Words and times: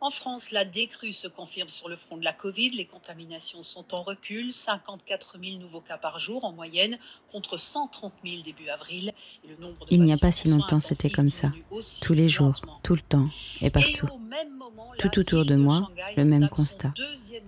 En 0.00 0.10
France, 0.10 0.52
la 0.52 0.64
décrue 0.64 1.12
se 1.12 1.26
confirme 1.26 1.68
sur 1.68 1.88
le 1.88 1.96
front 1.96 2.16
de 2.16 2.24
la 2.24 2.32
Covid. 2.32 2.70
Les 2.70 2.86
contaminations 2.86 3.64
sont 3.64 3.94
en 3.94 4.02
recul, 4.04 4.52
54 4.52 5.38
000 5.42 5.58
nouveaux 5.58 5.80
cas 5.80 5.98
par 5.98 6.20
jour 6.20 6.44
en 6.44 6.52
moyenne 6.52 6.96
contre 7.32 7.56
130 7.56 8.12
000 8.24 8.42
début 8.42 8.68
avril. 8.68 9.12
Et 9.44 9.48
le 9.48 9.56
nombre 9.56 9.84
de 9.86 9.92
Il 9.92 10.02
n'y 10.02 10.12
a 10.12 10.16
pas 10.16 10.30
si 10.30 10.48
longtemps, 10.48 10.78
c'était 10.78 11.10
comme 11.10 11.28
ça. 11.28 11.52
Tous 12.00 12.14
les 12.14 12.28
jours, 12.28 12.54
tout 12.84 12.94
le 12.94 13.00
temps 13.00 13.24
et 13.60 13.70
partout. 13.70 14.06
tout 15.00 15.18
autour 15.18 15.44
de 15.44 15.56
moi, 15.56 15.90
le 16.16 16.24
même 16.24 16.48
constat. 16.48 16.94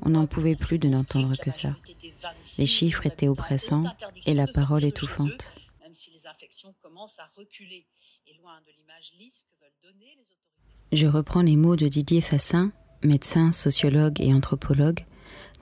On 0.03 0.11
n'en 0.11 0.27
pouvait 0.27 0.57
plus 0.57 0.79
de 0.79 0.89
n'entendre 0.89 1.37
que 1.37 1.53
ça. 1.53 1.77
Les 2.59 2.67
chiffres 2.67 3.07
étaient 3.07 3.29
oppressants 3.29 3.85
et 4.27 4.35
la 4.35 4.49
parole 4.49 4.85
étouffante. 4.85 5.53
Même 5.83 5.95
si 5.95 6.11
les 6.11 6.27
infections 6.27 6.75
commencent 6.83 7.21
à 7.21 7.31
reculer 7.37 7.87
et 8.27 8.35
loin 8.35 8.61
de 8.63 8.73
l'image 8.77 9.13
lisse 9.21 9.45
que 9.45 9.65
veulent 9.65 9.93
donner 9.93 10.15
les 10.17 10.23
autorités. 10.33 10.50
Je 10.93 11.07
reprends 11.07 11.43
les 11.43 11.55
mots 11.55 11.77
de 11.77 11.87
Didier 11.87 12.21
Fassin, 12.21 12.73
médecin, 13.05 13.53
sociologue 13.53 14.21
et 14.21 14.35
anthropologue, 14.35 15.05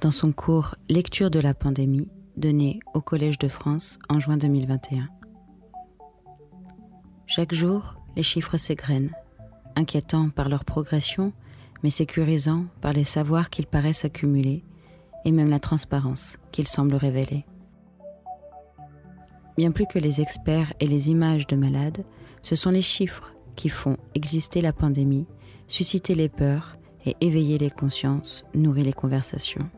dans 0.01 0.11
son 0.11 0.33
cours 0.33 0.75
Lecture 0.89 1.31
de 1.31 1.39
la 1.39 1.53
pandémie, 1.53 2.09
donné 2.39 2.81
au 2.95 3.03
Collège 3.03 3.37
de 3.37 3.49
France 3.49 3.99
en 4.09 4.21
juin 4.21 4.39
2021. 4.39 5.07
Chaque 7.27 7.53
jour, 7.53 7.97
les 8.17 8.23
chiffres 8.23 8.57
s'égrènent, 8.57 9.13
inquiétants 9.77 10.31
par 10.31 10.49
leur 10.49 10.65
progression, 10.65 11.35
mais 11.83 11.91
sécurisants 11.91 12.65
par 12.81 12.95
les 12.95 13.05
savoirs 13.05 13.51
qu'ils 13.51 13.67
paraissent 13.67 14.07
accumuler 14.07 14.65
et 15.27 15.33
même 15.33 15.51
la 15.51 15.61
transparence 15.61 16.39
qu'ils 16.53 16.69
semblent 16.69 16.97
révéler. 16.97 17.45
Bien 19.59 19.73
plus 19.73 19.87
que 19.87 19.99
les 19.99 20.23
experts 20.23 20.73
et 20.81 20.87
les 20.87 21.11
images 21.11 21.47
de 21.47 21.57
malades, 21.57 22.03
ce 22.43 22.57
sont 22.57 22.71
les 22.71 22.81
chiffres 22.81 23.35
qui 23.59 23.69
font 23.69 23.97
exister 24.15 24.61
la 24.61 24.73
pandémie, 24.73 25.27
susciter 25.67 26.15
les 26.15 26.29
peurs 26.29 26.77
et 27.05 27.17
éveiller 27.21 27.59
les 27.59 27.71
consciences, 27.71 28.45
nourrir 28.55 28.85
les 28.85 28.93
conversations. 28.93 29.69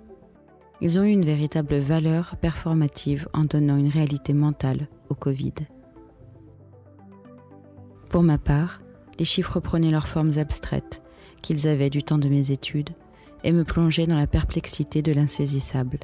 Ils 0.82 1.00
ont 1.00 1.02
eu 1.02 1.10
une 1.10 1.24
véritable 1.24 1.77
valeur 1.78 2.36
performative 2.36 3.27
en 3.32 3.44
donnant 3.44 3.78
une 3.78 3.88
réalité 3.88 4.34
mentale 4.34 4.86
au 5.08 5.14
Covid. 5.14 5.55
Pour 8.10 8.22
ma 8.22 8.36
part, 8.36 8.82
les 9.18 9.24
chiffres 9.24 9.60
prenaient 9.60 9.90
leurs 9.90 10.08
formes 10.08 10.36
abstraites 10.36 11.02
qu'ils 11.40 11.66
avaient 11.66 11.90
du 11.90 12.02
temps 12.02 12.18
de 12.18 12.28
mes 12.28 12.50
études 12.50 12.90
et 13.44 13.52
me 13.52 13.64
plongeaient 13.64 14.06
dans 14.06 14.18
la 14.18 14.27
perplexité 14.27 15.00
de 15.00 15.12
l'insaisissable. 15.12 16.00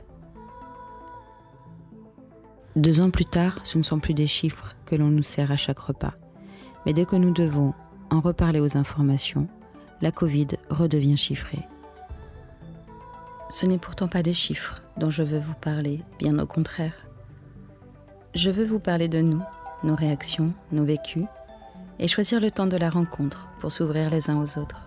Deux 2.75 3.03
ans 3.03 3.11
plus 3.11 3.27
tard, 3.27 3.59
ce 3.65 3.77
ne 3.77 3.83
sont 3.83 3.99
plus 3.99 4.15
des 4.15 4.27
chiffres 4.27 4.75
que 4.87 4.97
l'on 4.97 5.09
nous 5.09 5.23
sert 5.23 5.51
à 5.51 5.57
chaque 5.57 5.79
repas. 5.79 6.15
Mais 6.87 6.93
dès 6.93 7.05
que 7.05 7.17
nous 7.17 7.33
devons 7.33 7.75
en 8.11 8.21
reparler 8.21 8.61
aux 8.61 8.77
informations, 8.77 9.49
la 10.01 10.13
Covid 10.13 10.47
redevient 10.71 11.17
chiffrée. 11.17 11.67
Ce 13.51 13.67
n'est 13.67 13.79
pourtant 13.79 14.09
pas 14.09 14.23
des 14.23 14.33
chiffres 14.33 14.83
dont 14.97 15.11
je 15.11 15.23
veux 15.23 15.39
vous 15.39 15.55
parler, 15.55 16.03
bien 16.19 16.39
au 16.39 16.47
contraire. 16.47 16.95
Je 18.35 18.51
veux 18.51 18.65
vous 18.65 18.81
parler 18.81 19.09
de 19.09 19.21
nous, 19.21 19.43
nos 19.83 19.95
réactions, 19.95 20.53
nos 20.73 20.85
vécus, 20.85 21.25
et 21.99 22.09
choisir 22.09 22.41
le 22.41 22.51
temps 22.51 22.67
de 22.67 22.77
la 22.77 22.91
rencontre 22.91 23.49
pour 23.61 23.73
s'ouvrir 23.73 24.11
les 24.11 24.31
uns 24.31 24.41
aux 24.41 24.59
autres. 24.59 24.87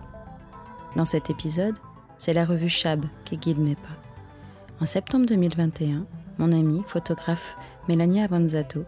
Dans 0.95 1.05
cet 1.05 1.29
épisode, 1.29 1.75
c'est 2.17 2.33
la 2.33 2.45
revue 2.45 2.69
Chab 2.69 3.05
qui 3.25 3.37
guide 3.37 3.59
mes 3.59 3.75
pas. 3.75 4.81
En 4.81 4.85
septembre 4.85 5.25
2021, 5.25 6.05
mon 6.37 6.51
amie, 6.51 6.83
photographe 6.87 7.57
Mélanie 7.87 8.21
Avanzato, 8.21 8.85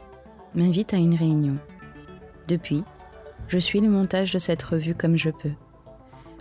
m'invite 0.55 0.93
à 0.93 0.97
une 0.97 1.15
réunion. 1.15 1.57
Depuis, 2.47 2.83
je 3.51 3.57
suis 3.57 3.81
le 3.81 3.89
montage 3.89 4.31
de 4.31 4.39
cette 4.39 4.63
revue 4.63 4.95
comme 4.95 5.17
je 5.17 5.29
peux. 5.29 5.51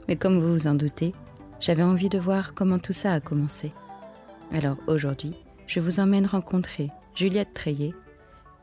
Mais 0.06 0.14
comme 0.14 0.39
vous 0.39 0.53
vous 0.53 0.66
en 0.69 0.75
doutez, 0.75 1.12
j'avais 1.58 1.83
envie 1.83 2.08
de 2.08 2.20
voir 2.20 2.55
comment 2.55 2.78
tout 2.78 2.92
ça 2.92 3.12
a 3.12 3.19
commencé. 3.19 3.72
Alors 4.53 4.77
aujourd'hui, 4.86 5.34
je 5.66 5.81
vous 5.81 5.98
emmène 5.98 6.25
rencontrer 6.25 6.91
Juliette 7.16 7.53
Treillet 7.53 7.94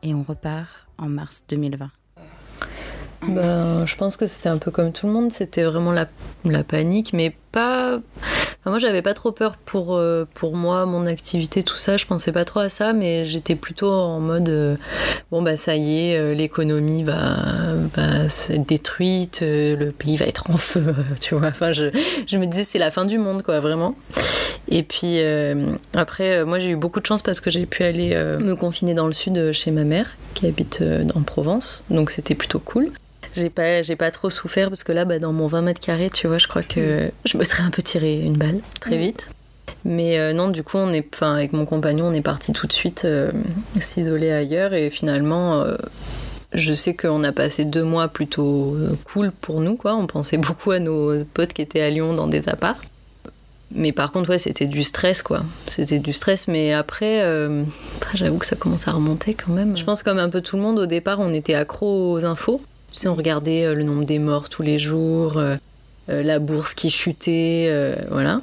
et 0.02 0.14
on 0.14 0.24
repart 0.24 0.88
en 0.98 1.10
mars 1.10 1.44
2020. 1.50 1.92
Ben, 3.28 3.86
je 3.86 3.96
pense 3.98 4.16
que 4.16 4.28
c'était 4.28 4.48
un 4.48 4.60
peu 4.60 4.72
comme 4.72 4.94
tout 4.94 5.08
le 5.08 5.12
monde, 5.12 5.34
c'était 5.34 5.66
vraiment 5.66 5.92
la, 5.92 6.08
la 6.46 6.64
panique, 6.64 7.12
mais 7.12 7.36
pas 7.52 8.00
moi, 8.70 8.80
j'avais 8.80 9.02
pas 9.02 9.14
trop 9.14 9.32
peur 9.32 9.58
pour, 9.58 9.96
euh, 9.96 10.26
pour 10.34 10.56
moi, 10.56 10.86
mon 10.86 11.06
activité, 11.06 11.64
tout 11.64 11.78
ça. 11.78 11.98
Je 11.98 12.06
pensais 12.06 12.32
pas 12.32 12.46
trop 12.46 12.60
à 12.60 12.70
ça, 12.70 12.94
mais 12.94 13.26
j'étais 13.26 13.56
plutôt 13.56 13.92
en 13.92 14.20
mode 14.20 14.50
euh, 14.50 14.76
bon, 15.32 15.42
bah 15.42 15.58
ça 15.58 15.76
y 15.76 16.10
est, 16.10 16.18
euh, 16.18 16.34
l'économie 16.34 17.04
va, 17.04 17.38
va 17.96 18.30
se 18.30 18.54
détruite, 18.54 19.40
le 19.42 19.92
pays 19.92 20.18
va 20.18 20.26
être 20.26 20.50
en 20.50 20.58
feu, 20.58 20.84
tu 21.22 21.36
vois. 21.36 21.48
Enfin, 21.48 21.72
je, 21.72 21.88
je 22.28 22.38
me 22.38 22.46
disais, 22.46 22.64
c'est 22.64 22.80
la 22.80 22.92
fin 22.92 23.06
du 23.06 23.18
monde, 23.18 23.44
quoi, 23.44 23.60
vraiment. 23.60 23.96
Et 24.70 24.84
puis 24.84 25.20
après, 25.94 26.44
moi, 26.44 26.60
j'ai 26.60 26.72
eu 26.72 26.76
beaucoup 26.76 27.00
de 27.00 27.06
chance 27.06 27.22
parce 27.22 27.40
que 27.40 27.50
j'ai 27.50 27.66
pu 27.66 27.84
aller 27.84 28.10
me 28.40 28.54
confiner 28.56 28.94
dans 28.94 29.08
le 29.08 29.14
sud 29.14 29.54
chez 29.54 29.72
ma 29.72 29.86
mère, 29.86 30.18
qui 30.34 30.46
habite 30.46 30.84
en 31.16 31.22
Provence. 31.22 31.84
Donc, 31.90 32.12
c'était 32.12 32.36
plutôt 32.36 32.60
cool 32.60 32.92
j'ai 33.38 33.50
pas, 33.50 33.84
j'ai 33.84 33.96
pas 33.96 34.12
trop 34.12 34.30
souffert 34.30 34.70
parce 34.70 34.84
que 34.84 34.92
là, 34.92 35.06
bah, 35.06 35.20
dans 35.20 35.34
mon 35.34 35.48
20 35.48 35.62
mètres 35.62 35.80
carrés, 35.80 36.10
tu 36.10 36.28
vois, 36.28 36.38
je 36.38 36.48
crois 36.48 36.64
que 36.64 37.12
je 37.26 37.38
me 37.38 37.44
serais 37.44 37.64
un 37.64 37.70
peu 37.70 37.82
tiré 37.82 38.20
une 38.20 38.38
balle 38.38 38.60
très 38.80 38.98
vite. 38.98 39.28
Mais 39.86 40.20
euh, 40.20 40.34
non, 40.34 40.50
du 40.50 40.64
coup, 40.64 40.78
on 40.78 40.92
est, 40.92 41.08
enfin, 41.14 41.36
avec 41.36 41.54
mon 41.54 41.66
compagnon, 41.66 42.08
on 42.08 42.14
est 42.14 42.22
parti 42.22 42.52
tout 42.52 42.68
de 42.68 42.74
suite 42.74 43.06
euh, 43.06 43.32
s'isoler 43.80 44.32
ailleurs 44.32 44.74
et 44.74 44.90
finalement. 44.90 45.62
Euh, 45.62 45.78
je 46.54 46.74
sais 46.74 46.96
qu'on 46.96 47.26
a 47.26 47.34
passé 47.34 47.66
deux 47.66 47.84
mois 47.84 48.08
plutôt 48.08 48.78
cool 49.04 49.32
pour 49.32 49.60
nous, 49.60 49.76
quoi. 49.76 49.96
On 49.96 50.08
pensait 50.08 50.38
beaucoup 50.38 50.72
à 50.72 50.80
nos 50.80 51.24
potes 51.26 51.52
qui 51.52 51.62
étaient 51.62 51.82
à 51.82 51.90
Lyon 51.90 52.14
dans 52.14 52.28
des 52.28 52.48
apparts. 52.48 52.82
Mais 53.76 53.92
par 53.92 54.14
contre, 54.14 54.30
ouais, 54.30 54.38
c'était 54.38 54.66
du 54.66 54.84
stress, 54.84 55.22
quoi. 55.22 55.44
C'était 55.68 56.00
du 56.00 56.14
stress, 56.14 56.48
mais 56.48 56.72
après, 56.72 57.22
j'avoue 58.14 58.38
que 58.38 58.46
ça 58.46 58.56
commence 58.56 58.88
à 58.88 58.94
remonter 58.94 59.34
quand 59.34 59.52
même. 59.52 59.76
Je 59.76 59.84
pense 59.84 60.04
comme 60.04 60.20
un 60.20 60.30
peu 60.30 60.40
tout 60.40 60.56
le 60.56 60.62
monde, 60.62 60.80
au 60.80 60.86
départ, 60.86 61.20
on 61.20 61.34
était 61.34 61.54
accro 61.54 62.14
aux 62.14 62.24
infos. 62.24 62.62
On 63.06 63.16
regardait 63.16 63.66
euh, 63.66 63.76
le 63.76 63.84
nombre 63.84 64.06
des 64.06 64.20
morts 64.20 64.50
tous 64.50 64.64
les 64.64 64.80
jours, 64.80 65.38
euh, 65.38 65.56
euh, 66.10 66.24
la 66.24 66.40
bourse 66.40 66.74
qui 66.74 66.90
chutait, 66.90 67.72
voilà. 68.10 68.42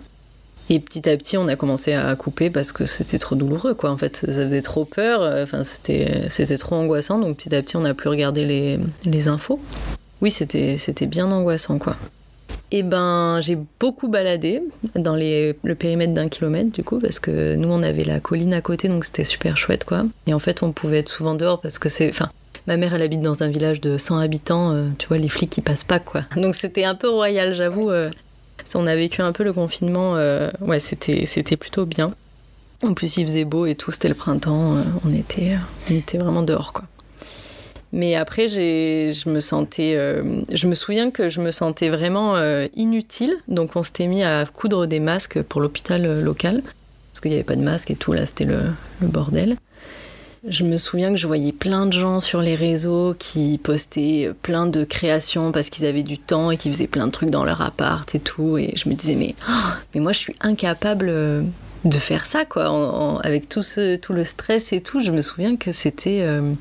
Et 0.71 0.81
petit 0.81 1.09
à 1.09 1.17
petit, 1.17 1.37
on 1.37 1.47
a 1.49 1.57
commencé 1.57 1.93
à 1.93 2.15
couper 2.15 2.49
parce 2.49 2.73
que 2.73 2.87
c'était 2.87 3.19
trop 3.19 3.35
douloureux, 3.35 3.75
quoi. 3.75 3.91
En 3.91 3.99
fait, 3.99 4.17
ça, 4.17 4.27
faisait 4.27 4.63
trop 4.63 4.87
peur. 4.87 5.21
Enfin, 5.43 5.63
c'était, 5.63 6.57
trop 6.57 6.77
angoissant. 6.77 7.19
Donc 7.19 7.37
petit 7.37 7.55
à 7.55 7.63
petit, 7.63 7.77
on 7.77 7.81
n'a 7.81 7.93
plus 7.93 8.09
regardé 8.09 8.45
les, 8.47 8.79
les 9.05 9.29
infos. 9.29 9.61
Oui, 10.23 10.31
c'était, 10.31 10.79
c'était 10.79 11.07
bien 11.07 11.31
angoissant, 11.31 11.79
quoi. 11.79 11.97
Et 12.71 12.79
eh 12.79 12.83
ben, 12.83 13.41
j'ai 13.41 13.59
beaucoup 13.79 14.09
baladé 14.09 14.63
dans 14.97 15.15
les, 15.15 15.55
le 15.63 15.75
périmètre 15.75 16.15
d'un 16.15 16.29
kilomètre, 16.29 16.73
du 16.73 16.83
coup, 16.83 16.99
parce 16.99 17.21
que 17.21 17.55
nous, 17.57 17.69
on 17.69 17.83
avait 17.83 18.05
la 18.05 18.21
colline 18.21 18.55
à 18.55 18.63
côté, 18.63 18.89
donc 18.89 19.05
c'était 19.05 19.23
super 19.23 19.57
chouette, 19.57 19.85
quoi. 19.85 20.05
Et 20.27 20.35
en 20.35 20.39
fait, 20.39 20.63
on 20.63 20.73
pouvait 20.73 21.01
être 21.01 21.11
souvent 21.11 21.35
dehors 21.35 21.61
parce 21.61 21.79
que 21.79 21.89
c'est, 21.89 22.09
enfin, 22.09 22.31
Ma 22.67 22.79
mère, 22.79 22.95
elle 22.95 23.03
habite 23.03 23.21
dans 23.21 23.43
un 23.43 23.49
village 23.49 23.81
de 23.81 23.99
100 23.99 24.19
habitants, 24.19 24.73
euh, 24.73 24.89
tu 24.99 25.09
vois, 25.09 25.19
les 25.19 25.29
flics 25.29 25.51
qui 25.51 25.61
passent 25.61 25.85
pas, 25.85 25.99
quoi. 25.99 26.23
Donc 26.37 26.55
c'était 26.55 26.85
un 26.85 26.95
peu 26.95 27.09
royal, 27.09 27.55
j'avoue. 27.55 27.91
Euh. 27.91 28.11
on 28.75 28.87
a 28.87 28.97
vécu 28.97 29.21
un 29.21 29.33
peu 29.33 29.45
le 29.45 29.53
confinement, 29.53 30.17
euh, 30.17 30.51
ouais, 30.61 30.81
c'était, 30.81 31.57
plutôt 31.57 31.85
bien. 31.85 32.15
En 32.83 32.95
plus, 32.95 33.17
il 33.19 33.27
faisait 33.27 33.45
beau 33.45 33.67
et 33.67 33.75
tout, 33.75 33.91
c'était 33.91 34.09
le 34.09 34.15
printemps, 34.15 34.77
on, 35.05 35.15
était, 35.15 35.57
on 35.91 35.95
était 35.95 36.19
vraiment 36.19 36.43
dehors, 36.43 36.73
quoi. 36.73 36.85
Mais 37.93 38.17
après, 38.17 38.49
je 38.49 39.29
me 39.29 39.39
sentais, 39.39 39.95
je 40.53 40.67
me 40.67 40.75
souviens 40.75 41.13
que 41.13 41.29
je 41.29 41.41
me 41.41 41.53
sentais 41.53 41.91
vraiment 41.91 42.37
inutile. 42.75 43.37
Donc, 43.47 43.77
on 43.77 43.85
s'était 43.85 44.09
mis 44.09 44.25
à 44.25 44.47
coudre 44.47 44.87
des 44.87 44.99
masques 44.99 45.41
pour 45.43 45.61
l'hôpital 45.61 46.21
local 46.21 46.65
parce 47.15 47.21
qu'il 47.21 47.31
n'y 47.31 47.37
avait 47.37 47.45
pas 47.45 47.55
de 47.55 47.63
masque 47.63 47.93
et 47.93 47.95
tout. 47.95 48.13
Là, 48.13 48.27
c'était 48.27 48.45
le, 48.45 48.59
bordel. 49.01 49.55
Je 50.47 50.63
me 50.63 50.77
souviens 50.77 51.11
que 51.11 51.17
je 51.17 51.27
voyais 51.27 51.53
plein 51.53 51.87
de 51.87 51.93
gens 51.93 52.21
sur 52.21 52.43
les 52.43 52.55
réseaux 52.55 53.15
qui 53.19 53.57
postaient 53.57 54.31
plein 54.43 54.67
de 54.67 54.85
créations 54.85 55.53
parce 55.53 55.71
qu'ils 55.71 55.87
avaient 55.87 56.03
du 56.03 56.19
temps 56.19 56.51
et 56.51 56.59
qui 56.59 56.71
faisaient 56.71 56.87
plein 56.87 57.07
de 57.07 57.13
trucs 57.13 57.31
dans 57.31 57.45
leur 57.45 57.63
appart 57.63 58.15
et 58.15 58.21
tout. 58.21 58.59
Et 58.59 58.75
je 58.77 58.91
me 58.91 58.95
disais, 58.95 59.15
mais, 59.15 59.35
oh, 59.49 59.71
mais 59.95 60.03
moi, 60.03 60.13
je 60.13 60.19
suis 60.19 60.37
incapable 60.41 61.07
euh, 61.09 61.43
de 61.87 61.97
faire 61.97 62.27
ça, 62.27 62.45
quoi. 62.45 63.21
avec 63.25 63.49
tout, 63.49 63.63
ce, 63.63 63.97
tout 63.97 64.13
le 64.13 64.25
stress 64.25 64.75
et 64.75 64.83
tout, 64.83 65.01
je 65.01 65.13
me 65.13 65.23
souviens 65.23 65.57
que 65.57 65.73
c'était. 65.73 66.21
Euh, 66.21 66.53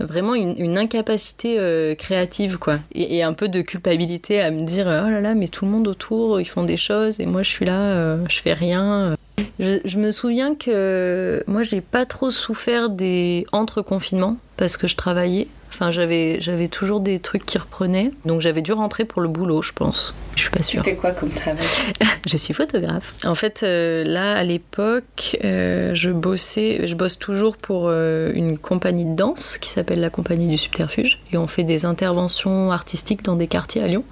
vraiment 0.00 0.34
une, 0.34 0.76
incapacité 0.76 1.56
euh, 1.58 1.94
créative 1.94 2.58
quoi 2.58 2.80
et, 2.92 3.22
un 3.22 3.32
peu 3.32 3.48
de 3.48 3.62
culpabilité 3.62 4.40
à 4.40 4.50
me 4.50 4.66
dire 4.66 4.86
oh 4.86 5.08
là 5.08 5.20
là 5.20 5.34
mais 5.36 5.46
tout 5.46 5.64
le 5.64 5.70
monde 5.70 5.86
autour 5.86 6.40
ils 6.40 6.48
font 6.48 6.64
des 6.64 6.76
choses 6.76 7.20
et 7.20 7.26
moi 7.26 7.44
je 7.44 7.50
suis 7.50 7.64
là 7.64 8.16
je 8.28 8.40
fais 8.40 8.54
rien 8.54 9.14
je, 9.58 9.98
me 9.98 10.10
souviens 10.10 10.54
que 10.54 11.42
moi, 11.46 11.62
j'ai 11.62 11.80
pas 11.80 12.06
trop 12.06 12.30
souffert 12.30 12.90
des 12.90 13.46
entre-confinements 13.52 14.36
parce 14.56 14.76
que 14.76 14.86
je 14.86 14.96
travaillais. 14.96 15.48
Enfin, 15.70 15.90
j'avais, 15.90 16.40
j'avais 16.40 16.68
toujours 16.68 17.00
des 17.00 17.18
trucs 17.18 17.44
qui 17.44 17.58
reprenaient. 17.58 18.12
Donc, 18.24 18.40
j'avais 18.40 18.62
dû 18.62 18.72
rentrer 18.72 19.04
pour 19.04 19.20
le 19.20 19.28
boulot, 19.28 19.60
je 19.60 19.72
pense. 19.72 20.14
Je 20.36 20.42
suis 20.42 20.50
pas 20.50 20.62
sûre. 20.62 20.84
Tu 20.84 20.90
fais 20.90 20.96
quoi 20.96 21.10
comme 21.10 21.30
travail? 21.30 21.64
Je 22.26 22.36
suis 22.36 22.54
photographe. 22.54 23.14
En 23.24 23.34
fait, 23.34 23.62
euh, 23.62 24.04
là, 24.04 24.36
à 24.36 24.44
l'époque, 24.44 25.36
euh, 25.44 25.94
je 25.94 26.10
bossais, 26.10 26.86
je 26.86 26.94
bosse 26.94 27.18
toujours 27.18 27.56
pour 27.56 27.88
euh, 27.88 28.32
une 28.34 28.56
compagnie 28.56 29.04
de 29.04 29.14
danse 29.14 29.58
qui 29.58 29.68
s'appelle 29.68 30.00
la 30.00 30.10
Compagnie 30.10 30.48
du 30.48 30.56
Subterfuge. 30.56 31.18
Et 31.32 31.36
on 31.36 31.46
fait 31.46 31.64
des 31.64 31.84
interventions 31.84 32.70
artistiques 32.70 33.22
dans 33.22 33.36
des 33.36 33.46
quartiers 33.46 33.82
à 33.82 33.88
Lyon. 33.88 34.04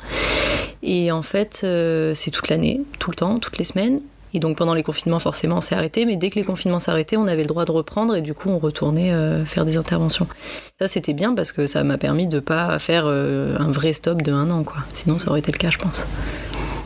Et 0.82 1.10
en 1.10 1.22
fait, 1.22 1.64
c'est 2.14 2.30
toute 2.32 2.48
l'année, 2.48 2.82
tout 2.98 3.10
le 3.10 3.16
temps, 3.16 3.38
toutes 3.38 3.58
les 3.58 3.64
semaines. 3.64 4.00
Et 4.34 4.40
donc 4.40 4.56
pendant 4.56 4.74
les 4.74 4.82
confinements, 4.82 5.18
forcément, 5.18 5.58
on 5.58 5.60
s'est 5.60 5.74
arrêté. 5.74 6.04
Mais 6.06 6.16
dès 6.16 6.30
que 6.30 6.36
les 6.36 6.44
confinements 6.44 6.78
s'arrêtaient, 6.78 7.16
on 7.16 7.26
avait 7.26 7.42
le 7.42 7.48
droit 7.48 7.64
de 7.64 7.72
reprendre 7.72 8.16
et 8.16 8.22
du 8.22 8.34
coup, 8.34 8.48
on 8.48 8.58
retournait 8.58 9.12
faire 9.44 9.64
des 9.64 9.76
interventions. 9.76 10.26
Ça, 10.78 10.88
c'était 10.88 11.12
bien 11.12 11.34
parce 11.34 11.52
que 11.52 11.66
ça 11.66 11.84
m'a 11.84 11.98
permis 11.98 12.26
de 12.26 12.40
pas 12.40 12.78
faire 12.78 13.06
un 13.06 13.72
vrai 13.72 13.92
stop 13.92 14.22
de 14.22 14.32
un 14.32 14.50
an, 14.50 14.64
quoi. 14.64 14.78
Sinon, 14.94 15.18
ça 15.18 15.30
aurait 15.30 15.40
été 15.40 15.52
le 15.52 15.58
cas, 15.58 15.70
je 15.70 15.78
pense. 15.78 16.06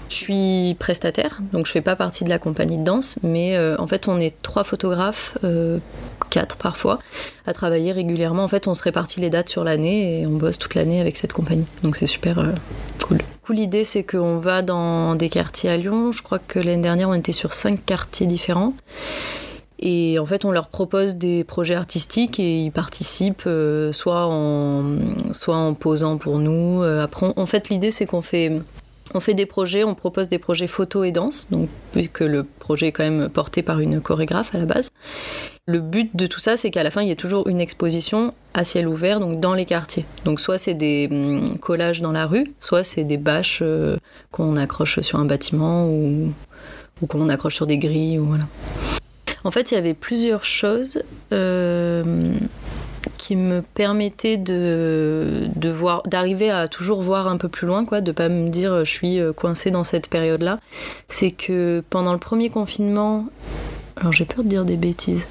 Je 0.09 0.15
suis 0.15 0.77
prestataire, 0.79 1.41
donc 1.53 1.67
je 1.67 1.73
fais 1.73 1.81
pas 1.81 1.97
partie 1.97 2.23
de 2.23 2.29
la 2.29 2.39
compagnie 2.39 2.79
de 2.79 2.85
danse, 2.85 3.19
mais 3.25 3.57
euh, 3.57 3.75
en 3.79 3.89
fait 3.89 4.07
on 4.07 4.21
est 4.21 4.41
trois 4.41 4.63
photographes, 4.63 5.37
euh, 5.43 5.79
parfois, 6.59 6.99
à 7.47 7.53
travailler 7.53 7.93
régulièrement. 7.93 8.45
En 8.45 8.49
fait 8.49 8.67
on 8.67 8.75
se 8.75 8.83
répartit 8.83 9.21
les 9.21 9.31
dates 9.31 9.49
sur 9.49 9.65
l'année 9.65 10.21
et 10.21 10.27
on 10.27 10.33
bosse 10.33 10.59
toute 10.59 10.75
l'année 10.75 11.01
avec 11.01 11.17
cette 11.17 11.33
compagnie. 11.33 11.67
Donc 11.83 11.97
c'est 11.97 12.07
super 12.07 12.39
euh, 12.39 12.53
cool. 13.07 13.19
L'idée 13.49 13.85
c'est 13.85 14.03
qu'on 14.03 14.39
va 14.39 14.63
dans 14.63 15.15
des 15.15 15.29
quartiers 15.29 15.71
à 15.71 15.77
Lyon. 15.77 16.13
Je 16.13 16.23
crois 16.23 16.39
que 16.39 16.59
l'année 16.59 16.83
dernière 16.83 17.09
on 17.09 17.15
était 17.15 17.33
sur 17.33 17.53
cinq 17.55 17.85
quartiers 17.87 18.27
différents. 18.27 18.75
Et 19.79 20.19
en 20.19 20.25
fait, 20.25 20.47
on 20.47 20.51
leur 20.53 20.69
propose 20.69 21.17
des 21.17 21.45
projets 21.45 21.75
artistiques 21.75 22.41
et 22.41 22.63
ils 22.63 22.73
participent 22.73 23.47
soit, 23.93 24.27
en, 24.27 24.97
soit 25.33 25.59
en 25.59 25.75
posant 25.75 26.17
pour 26.17 26.39
nous. 26.39 26.83
après, 26.83 27.31
en 27.37 27.45
fait, 27.45 27.69
l'idée, 27.69 27.91
c'est 27.91 28.07
qu'on 28.07 28.23
fait 28.23 28.53
on 29.15 29.21
fait 29.21 29.35
des 29.35 29.47
projets, 29.47 29.85
on 29.85 29.95
propose 29.95 30.29
des 30.29 30.39
projets 30.39 30.67
photo 30.67 31.05
et 31.05 31.13
danse, 31.13 31.49
donc 31.51 31.69
puisque 31.93 32.21
le 32.21 32.45
projet 32.45 32.89
est 32.89 32.93
quand 32.93 33.05
même 33.05 33.29
porté 33.29 33.63
par 33.63 33.81
une 33.81 34.01
chorégraphe 34.01 34.55
à 34.55 34.59
la 34.59 34.65
base. 34.65 34.91
Le 35.67 35.81
but 35.81 36.15
de 36.15 36.27
tout 36.27 36.41
ça, 36.41 36.57
c'est 36.57 36.71
qu'à 36.71 36.83
la 36.83 36.91
fin, 36.91 37.03
il 37.03 37.09
y 37.09 37.11
ait 37.11 37.17
toujours 37.17 37.49
une 37.49 37.61
exposition 37.61 38.35
à 38.55 38.65
ciel 38.65 38.89
ouvert, 38.89 39.21
donc 39.21 39.41
dans 39.41 39.55
les 39.55 39.65
quartiers. 39.65 40.05
Donc 40.25 40.41
soit 40.41 40.59
c'est 40.59 40.75
des 40.75 41.09
hum, 41.11 41.59
collages 41.59 42.01
dans 42.01 42.13
la 42.13 42.27
rue, 42.27 42.53
soit 42.61 42.85
c'est 42.85 43.05
des 43.05 43.17
bâches 43.17 43.61
euh, 43.63 43.97
qu'on 44.31 44.57
accroche 44.57 45.01
sur 45.01 45.19
un 45.19 45.25
bâtiment 45.25 45.89
ou, 45.89 46.33
qu'on 47.09 47.29
accroche 47.29 47.55
sur 47.55 47.67
des 47.67 47.79
grilles. 47.79 48.21
En 49.45 49.51
fait, 49.51 49.71
il 49.71 49.75
y 49.75 49.77
avait 49.77 49.95
plusieurs 49.95 50.45
choses. 50.45 51.03
Euh, 51.33 52.33
qui 53.27 53.35
me 53.35 53.61
permettait 53.61 54.37
de, 54.37 55.49
de 55.57 55.69
voir, 55.69 56.05
d'arriver 56.05 56.49
à 56.49 56.69
toujours 56.69 57.03
voir 57.03 57.27
un 57.27 57.39
peu 57.39 57.49
plus 57.49 57.67
loin, 57.67 57.85
quoi, 57.85 58.01
de 58.01 58.13
pas 58.13 58.29
me 58.29 58.49
dire 58.51 58.85
je 58.85 58.91
suis 58.91 59.19
euh, 59.19 59.33
coincée 59.33 59.73
dans 59.73 59.83
cette 59.83 60.07
période-là, 60.09 60.61
c'est 61.09 61.33
que 61.33 61.83
pendant 61.91 62.13
le 62.13 62.21
premier 62.21 62.51
confinement, 62.51 63.27
alors 63.97 64.13
j'ai 64.13 64.27
peur 64.27 64.45
de 64.45 64.49
dire 64.49 64.65
des 64.65 64.77
bêtises, 64.77 65.27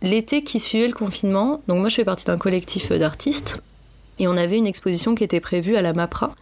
l'été 0.00 0.44
qui 0.44 0.60
suivait 0.60 0.86
le 0.86 0.94
confinement, 0.94 1.60
donc 1.68 1.80
moi 1.80 1.90
je 1.90 1.96
fais 1.96 2.06
partie 2.06 2.24
d'un 2.24 2.38
collectif 2.38 2.90
d'artistes, 2.90 3.60
et 4.18 4.28
on 4.28 4.36
avait 4.38 4.56
une 4.56 4.66
exposition 4.66 5.14
qui 5.14 5.22
était 5.22 5.40
prévue 5.40 5.76
à 5.76 5.82
la 5.82 5.92
MAPRA. 5.92 6.34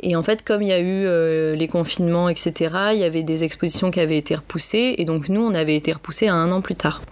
Et 0.00 0.16
en 0.16 0.22
fait, 0.22 0.42
comme 0.42 0.62
il 0.62 0.68
y 0.68 0.72
a 0.72 0.80
eu 0.80 1.04
euh, 1.06 1.54
les 1.54 1.68
confinements, 1.68 2.30
etc., 2.30 2.70
il 2.92 2.98
y 2.98 3.04
avait 3.04 3.22
des 3.22 3.44
expositions 3.44 3.90
qui 3.90 4.00
avaient 4.00 4.16
été 4.16 4.34
repoussées, 4.34 4.94
et 4.96 5.04
donc 5.04 5.28
nous, 5.28 5.42
on 5.42 5.52
avait 5.52 5.76
été 5.76 5.92
repoussés 5.92 6.28
à 6.28 6.34
un 6.34 6.50
an 6.50 6.62
plus 6.62 6.76
tard. 6.76 7.02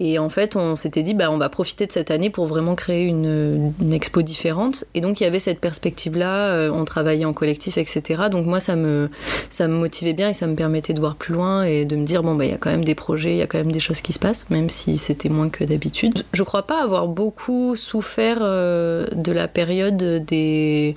Et 0.00 0.18
en 0.18 0.28
fait, 0.28 0.54
on 0.54 0.76
s'était 0.76 1.02
dit, 1.02 1.12
bah, 1.12 1.28
on 1.30 1.38
va 1.38 1.48
profiter 1.48 1.86
de 1.86 1.92
cette 1.92 2.12
année 2.12 2.30
pour 2.30 2.46
vraiment 2.46 2.76
créer 2.76 3.06
une, 3.06 3.72
expo 3.92 4.22
différente. 4.22 4.84
Et 4.94 5.00
donc, 5.00 5.20
il 5.20 5.24
y 5.24 5.26
avait 5.26 5.40
cette 5.40 5.60
perspective-là, 5.60 6.52
euh, 6.52 6.70
on 6.72 6.84
travaillait 6.84 7.24
en 7.24 7.32
collectif, 7.32 7.78
etc. 7.78 8.24
Donc, 8.30 8.46
moi, 8.46 8.60
ça 8.60 8.76
me, 8.76 9.10
ça 9.50 9.66
me 9.66 9.74
motivait 9.74 10.12
bien 10.12 10.28
et 10.28 10.34
ça 10.34 10.46
me 10.46 10.54
permettait 10.54 10.92
de 10.92 11.00
voir 11.00 11.16
plus 11.16 11.34
loin 11.34 11.64
et 11.64 11.84
de 11.84 11.96
me 11.96 12.04
dire, 12.04 12.22
bon, 12.22 12.36
bah, 12.36 12.44
il 12.44 12.50
y 12.52 12.54
a 12.54 12.58
quand 12.58 12.70
même 12.70 12.84
des 12.84 12.94
projets, 12.94 13.32
il 13.32 13.38
y 13.38 13.42
a 13.42 13.48
quand 13.48 13.58
même 13.58 13.72
des 13.72 13.80
choses 13.80 14.00
qui 14.00 14.12
se 14.12 14.20
passent, 14.20 14.46
même 14.50 14.70
si 14.70 14.98
c'était 14.98 15.28
moins 15.28 15.48
que 15.48 15.64
d'habitude. 15.64 16.22
Je 16.32 16.42
crois 16.44 16.62
pas 16.62 16.80
avoir 16.82 17.08
beaucoup 17.08 17.74
souffert 17.74 18.38
euh, 18.40 19.06
de 19.14 19.32
la 19.32 19.48
période 19.48 19.96
des 20.24 20.96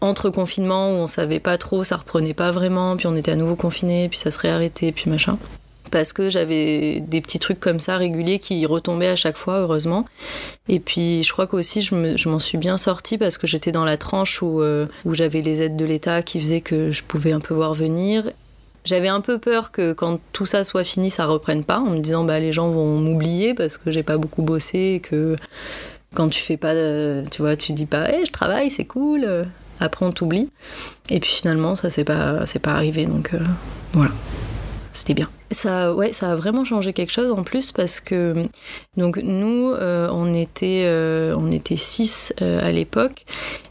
entre 0.00 0.28
confinements 0.28 0.90
où 0.90 0.92
on 0.92 1.06
savait 1.06 1.40
pas 1.40 1.56
trop, 1.56 1.82
ça 1.82 1.96
reprenait 1.96 2.34
pas 2.34 2.50
vraiment, 2.50 2.94
puis 2.96 3.06
on 3.06 3.16
était 3.16 3.32
à 3.32 3.36
nouveau 3.36 3.56
confiné, 3.56 4.08
puis 4.10 4.18
ça 4.18 4.30
se 4.30 4.38
réarrêtait, 4.38 4.92
puis 4.92 5.10
machin 5.10 5.38
parce 5.94 6.12
que 6.12 6.28
j'avais 6.28 6.98
des 6.98 7.20
petits 7.20 7.38
trucs 7.38 7.60
comme 7.60 7.78
ça 7.78 7.96
réguliers 7.96 8.40
qui 8.40 8.66
retombaient 8.66 9.06
à 9.06 9.14
chaque 9.14 9.36
fois, 9.36 9.60
heureusement. 9.60 10.06
Et 10.68 10.80
puis 10.80 11.22
je 11.22 11.32
crois 11.32 11.46
qu'aussi 11.46 11.82
je 11.82 12.28
m'en 12.28 12.40
suis 12.40 12.58
bien 12.58 12.76
sortie 12.76 13.16
parce 13.16 13.38
que 13.38 13.46
j'étais 13.46 13.70
dans 13.70 13.84
la 13.84 13.96
tranche 13.96 14.42
où, 14.42 14.60
euh, 14.60 14.86
où 15.04 15.14
j'avais 15.14 15.40
les 15.40 15.62
aides 15.62 15.76
de 15.76 15.84
l'État 15.84 16.22
qui 16.22 16.40
faisaient 16.40 16.62
que 16.62 16.90
je 16.90 17.04
pouvais 17.04 17.30
un 17.30 17.38
peu 17.38 17.54
voir 17.54 17.74
venir. 17.74 18.28
J'avais 18.84 19.06
un 19.06 19.20
peu 19.20 19.38
peur 19.38 19.70
que 19.70 19.92
quand 19.92 20.18
tout 20.32 20.46
ça 20.46 20.64
soit 20.64 20.82
fini, 20.82 21.12
ça 21.12 21.26
reprenne 21.26 21.62
pas, 21.62 21.78
en 21.78 21.90
me 21.90 22.00
disant 22.00 22.24
bah 22.24 22.40
les 22.40 22.52
gens 22.52 22.70
vont 22.70 22.98
m'oublier 22.98 23.54
parce 23.54 23.76
que 23.76 23.92
j'ai 23.92 24.02
pas 24.02 24.16
beaucoup 24.16 24.42
bossé 24.42 24.94
et 24.96 25.00
que 25.00 25.36
quand 26.12 26.28
tu 26.28 26.40
fais 26.40 26.56
pas, 26.56 26.74
tu 27.30 27.40
vois, 27.40 27.54
tu 27.54 27.72
dis 27.72 27.86
pas, 27.86 28.10
hey, 28.10 28.26
je 28.26 28.32
travaille, 28.32 28.68
c'est 28.72 28.84
cool. 28.84 29.46
Après 29.78 30.04
on 30.04 30.10
t'oublie. 30.10 30.50
Et 31.08 31.20
puis 31.20 31.30
finalement 31.30 31.76
ça 31.76 31.88
c'est 31.88 32.02
pas, 32.02 32.46
c'est 32.46 32.58
pas 32.58 32.72
arrivé, 32.72 33.06
donc 33.06 33.32
euh, 33.32 33.38
voilà 33.92 34.10
c'était 34.94 35.14
bien. 35.14 35.28
Ça, 35.54 35.94
ouais, 35.94 36.12
ça 36.12 36.32
a 36.32 36.36
vraiment 36.36 36.64
changé 36.64 36.92
quelque 36.92 37.12
chose 37.12 37.30
en 37.30 37.44
plus 37.44 37.70
parce 37.70 38.00
que 38.00 38.48
donc 38.96 39.18
nous, 39.18 39.70
euh, 39.70 40.08
on 40.10 40.34
était, 40.34 40.82
euh, 40.86 41.34
on 41.38 41.50
était 41.52 41.76
six 41.76 42.32
euh, 42.42 42.58
à 42.60 42.72
l'époque. 42.72 43.24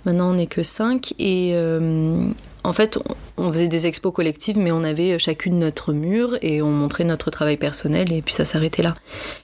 Maintenant, 0.05 0.31
on 0.31 0.35
n'est 0.35 0.47
que 0.47 0.63
cinq 0.63 1.13
et 1.19 1.55
en 2.65 2.71
fait, 2.71 2.97
on 3.35 3.51
faisait 3.51 3.67
des 3.67 3.87
expos 3.87 4.13
collectives, 4.13 4.57
mais 4.57 4.71
on 4.71 4.85
avait 4.85 5.19
chacune 5.19 5.59
notre 5.59 5.91
mur 5.91 6.37
et 6.41 6.61
on 6.61 6.71
montrait 6.71 7.03
notre 7.03 7.29
travail 7.29 7.57
personnel 7.57 8.13
et 8.13 8.21
puis 8.21 8.33
ça 8.33 8.45
s'arrêtait 8.45 8.83
là. 8.83 8.95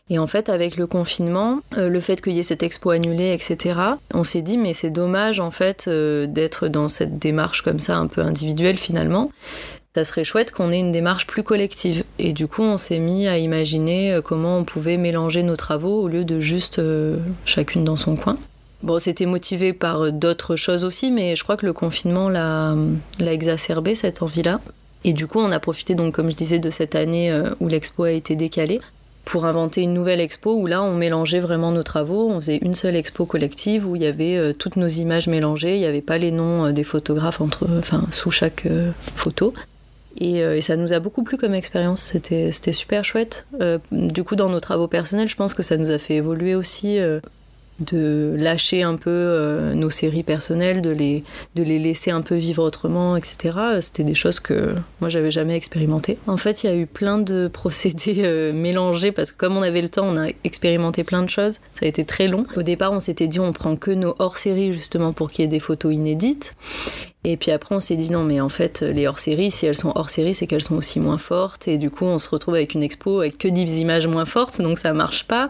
Et 0.09 0.17
en 0.17 0.27
fait, 0.27 0.47
avec 0.47 0.77
le 0.77 0.87
confinement, 0.87 1.59
le 1.75 1.99
fait 1.99 2.21
qu'il 2.21 2.33
y 2.33 2.39
ait 2.39 2.43
cette 2.43 2.63
expo 2.63 2.91
annulée, 2.91 3.33
etc., 3.33 3.77
on 4.13 4.23
s'est 4.23 4.41
dit, 4.41 4.57
mais 4.57 4.73
c'est 4.73 4.89
dommage 4.89 5.41
en 5.41 5.51
fait 5.51 5.89
d'être 5.89 6.69
dans 6.69 6.87
cette 6.87 7.19
démarche 7.19 7.61
comme 7.61 7.81
ça 7.81 7.97
un 7.97 8.07
peu 8.07 8.21
individuelle 8.21 8.77
finalement 8.77 9.31
ça 9.95 10.03
serait 10.03 10.23
chouette 10.23 10.51
qu'on 10.51 10.71
ait 10.71 10.79
une 10.79 10.91
démarche 10.91 11.25
plus 11.25 11.43
collective. 11.43 12.03
Et 12.19 12.33
du 12.33 12.47
coup, 12.47 12.61
on 12.61 12.77
s'est 12.77 12.99
mis 12.99 13.27
à 13.27 13.37
imaginer 13.37 14.13
euh, 14.13 14.21
comment 14.21 14.57
on 14.57 14.63
pouvait 14.63 14.97
mélanger 14.97 15.41
nos 15.43 15.55
travaux 15.55 16.01
au 16.01 16.07
lieu 16.07 16.23
de 16.23 16.39
juste 16.39 16.79
euh, 16.79 17.17
chacune 17.45 17.85
dans 17.85 17.95
son 17.95 18.15
coin. 18.15 18.37
Bon, 18.83 18.99
c'était 18.99 19.25
motivé 19.25 19.73
par 19.73 20.01
euh, 20.01 20.11
d'autres 20.11 20.55
choses 20.55 20.85
aussi, 20.85 21.09
mais 21.09 21.35
je 21.35 21.43
crois 21.43 21.57
que 21.57 21.65
le 21.65 21.73
confinement 21.73 22.29
l'a, 22.29 22.75
exacerbé, 23.19 23.95
cette 23.95 24.21
envie-là. 24.21 24.61
Et 25.03 25.13
du 25.13 25.27
coup, 25.27 25.39
on 25.39 25.51
a 25.51 25.59
profité, 25.59 25.95
donc, 25.95 26.13
comme 26.13 26.29
je 26.29 26.35
disais, 26.35 26.59
de 26.59 26.69
cette 26.69 26.93
année 26.93 27.33
où 27.61 27.69
l'expo 27.69 28.03
a 28.03 28.11
été 28.11 28.35
décalée 28.35 28.81
pour 29.23 29.45
inventer 29.45 29.81
une 29.81 29.93
nouvelle 29.93 30.19
expo 30.19 30.53
où 30.55 30.67
là, 30.67 30.83
on 30.83 30.93
mélangeait 30.93 31.39
vraiment 31.39 31.71
nos 31.71 31.83
travaux. 31.83 32.29
On 32.29 32.41
faisait 32.41 32.57
une 32.57 32.75
seule 32.75 32.97
expo 32.97 33.25
collective 33.25 33.87
où 33.87 33.95
il 33.95 34.01
y 34.01 34.05
avait 34.05 34.53
toutes 34.55 34.75
nos 34.75 34.89
images 34.89 35.27
mélangées. 35.27 35.75
Il 35.75 35.79
n'y 35.79 35.85
avait 35.85 36.01
pas 36.01 36.17
les 36.17 36.31
noms 36.31 36.73
des 36.73 36.83
photographes 36.83 37.41
sous 38.11 38.31
chaque 38.31 38.67
photo. 39.15 39.53
Euh, 40.21 40.55
et, 40.55 40.61
ça 40.61 40.75
nous 40.75 40.93
a 40.93 40.99
beaucoup 40.99 41.23
plu 41.23 41.37
comme 41.37 41.53
expérience, 41.53 42.01
c'était 42.01 42.71
super 42.71 43.03
chouette. 43.05 43.47
Euh, 43.61 43.77
du 43.91 44.23
coup, 44.23 44.35
dans 44.35 44.49
nos 44.49 44.59
travaux 44.59 44.87
personnels, 44.87 45.29
je 45.29 45.35
pense 45.35 45.53
que 45.53 45.63
ça 45.63 45.77
nous 45.77 45.91
a 45.91 45.97
fait 45.97 46.15
évoluer 46.15 46.55
aussi. 46.55 46.99
Euh, 46.99 47.19
de 47.79 48.35
lâcher 48.37 48.83
un 48.83 48.97
peu 48.97 49.71
nos 49.73 49.89
séries 49.89 50.23
personnelles, 50.23 50.81
de 50.81 50.89
les, 50.89 51.23
de 51.55 51.63
les 51.63 51.79
laisser 51.79 52.11
un 52.11 52.19
peu 52.19 52.35
vivre 52.35 52.61
autrement, 52.61 53.15
etc. 53.15 53.57
C'était 53.79 54.03
des 54.03 54.15
choses 54.15 54.41
que 54.41 54.75
moi 54.99 55.07
j'avais 55.07 55.31
jamais 55.31 55.55
expérimentées. 55.55 56.17
En 56.27 56.35
fait, 56.35 56.61
il 56.61 56.69
y 56.69 56.73
a 56.73 56.75
eu 56.75 56.87
plein 56.87 57.19
de 57.19 57.47
procédés 57.53 58.51
mélangés 58.53 59.13
parce 59.13 59.31
que 59.31 59.37
comme 59.37 59.55
on 59.55 59.61
avait 59.61 59.81
le 59.81 59.87
temps, 59.87 60.05
on 60.05 60.17
a 60.17 60.27
expérimenté 60.43 61.05
plein 61.05 61.23
de 61.23 61.29
choses. 61.29 61.59
Ça 61.73 61.85
a 61.85 61.87
été 61.87 62.03
très 62.03 62.27
long. 62.27 62.45
Au 62.57 62.63
départ, 62.63 62.91
on 62.91 62.99
s'était 62.99 63.27
dit 63.27 63.39
on 63.39 63.53
prend 63.53 63.77
que 63.77 63.91
nos 63.91 64.13
hors-séries 64.19 64.73
justement 64.73 65.13
pour 65.13 65.29
qu'il 65.29 65.43
y 65.43 65.45
ait 65.45 65.47
des 65.47 65.61
photos 65.61 65.93
inédites. 65.93 66.57
Et 67.25 67.35
puis 67.35 67.51
après, 67.51 67.75
on 67.75 67.79
s'est 67.79 67.97
dit 67.97 68.11
non, 68.11 68.23
mais 68.23 68.39
en 68.39 68.49
fait, 68.49 68.81
les 68.81 69.07
hors-séries, 69.07 69.51
si 69.51 69.65
elles 69.65 69.77
sont 69.77 69.91
hors-série, 69.95 70.33
c'est 70.33 70.47
qu'elles 70.47 70.63
sont 70.63 70.77
aussi 70.77 70.99
moins 70.99 71.17
fortes. 71.17 71.67
Et 71.67 71.77
du 71.77 71.89
coup, 71.89 72.05
on 72.05 72.17
se 72.17 72.29
retrouve 72.29 72.55
avec 72.55 72.73
une 72.73 72.83
expo 72.83 73.19
avec 73.19 73.37
que 73.37 73.47
10 73.47 73.79
images 73.79 74.07
moins 74.07 74.25
fortes, 74.25 74.61
donc 74.61 74.79
ça 74.79 74.93
marche 74.93 75.25
pas. 75.25 75.49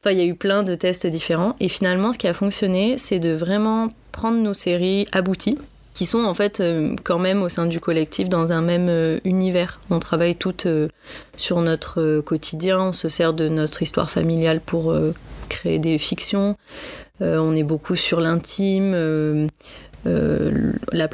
Enfin, 0.00 0.12
il 0.12 0.18
y 0.18 0.22
a 0.22 0.26
eu 0.26 0.34
plein 0.34 0.62
de 0.62 0.74
tests 0.74 1.06
différents. 1.06 1.56
Et 1.60 1.68
finalement, 1.68 2.12
ce 2.12 2.18
qui 2.18 2.28
a 2.28 2.34
fonctionné, 2.34 2.98
c'est 2.98 3.18
de 3.18 3.30
vraiment 3.30 3.88
prendre 4.12 4.38
nos 4.38 4.54
séries 4.54 5.06
abouties 5.12 5.58
qui 5.98 6.06
sont 6.06 6.24
en 6.24 6.34
fait 6.34 6.60
euh, 6.60 6.94
quand 7.02 7.18
même 7.18 7.42
au 7.42 7.48
sein 7.48 7.66
du 7.66 7.80
collectif 7.80 8.28
dans 8.28 8.52
un 8.52 8.62
même 8.62 8.88
euh, 8.88 9.18
univers. 9.24 9.80
On 9.90 9.98
travaille 9.98 10.36
toutes 10.36 10.66
euh, 10.66 10.86
sur 11.36 11.60
notre 11.60 12.20
quotidien, 12.20 12.80
on 12.80 12.92
se 12.92 13.08
sert 13.08 13.34
de 13.34 13.48
notre 13.48 13.82
histoire 13.82 14.08
familiale 14.08 14.60
pour 14.60 14.94
créer 15.48 15.80
des 15.80 15.98
fictions. 15.98 16.56
on 17.20 17.56
est 17.56 17.64
beaucoup 17.64 17.96
sur 17.96 18.20
l'intime, 18.20 19.48
la, 20.92 21.08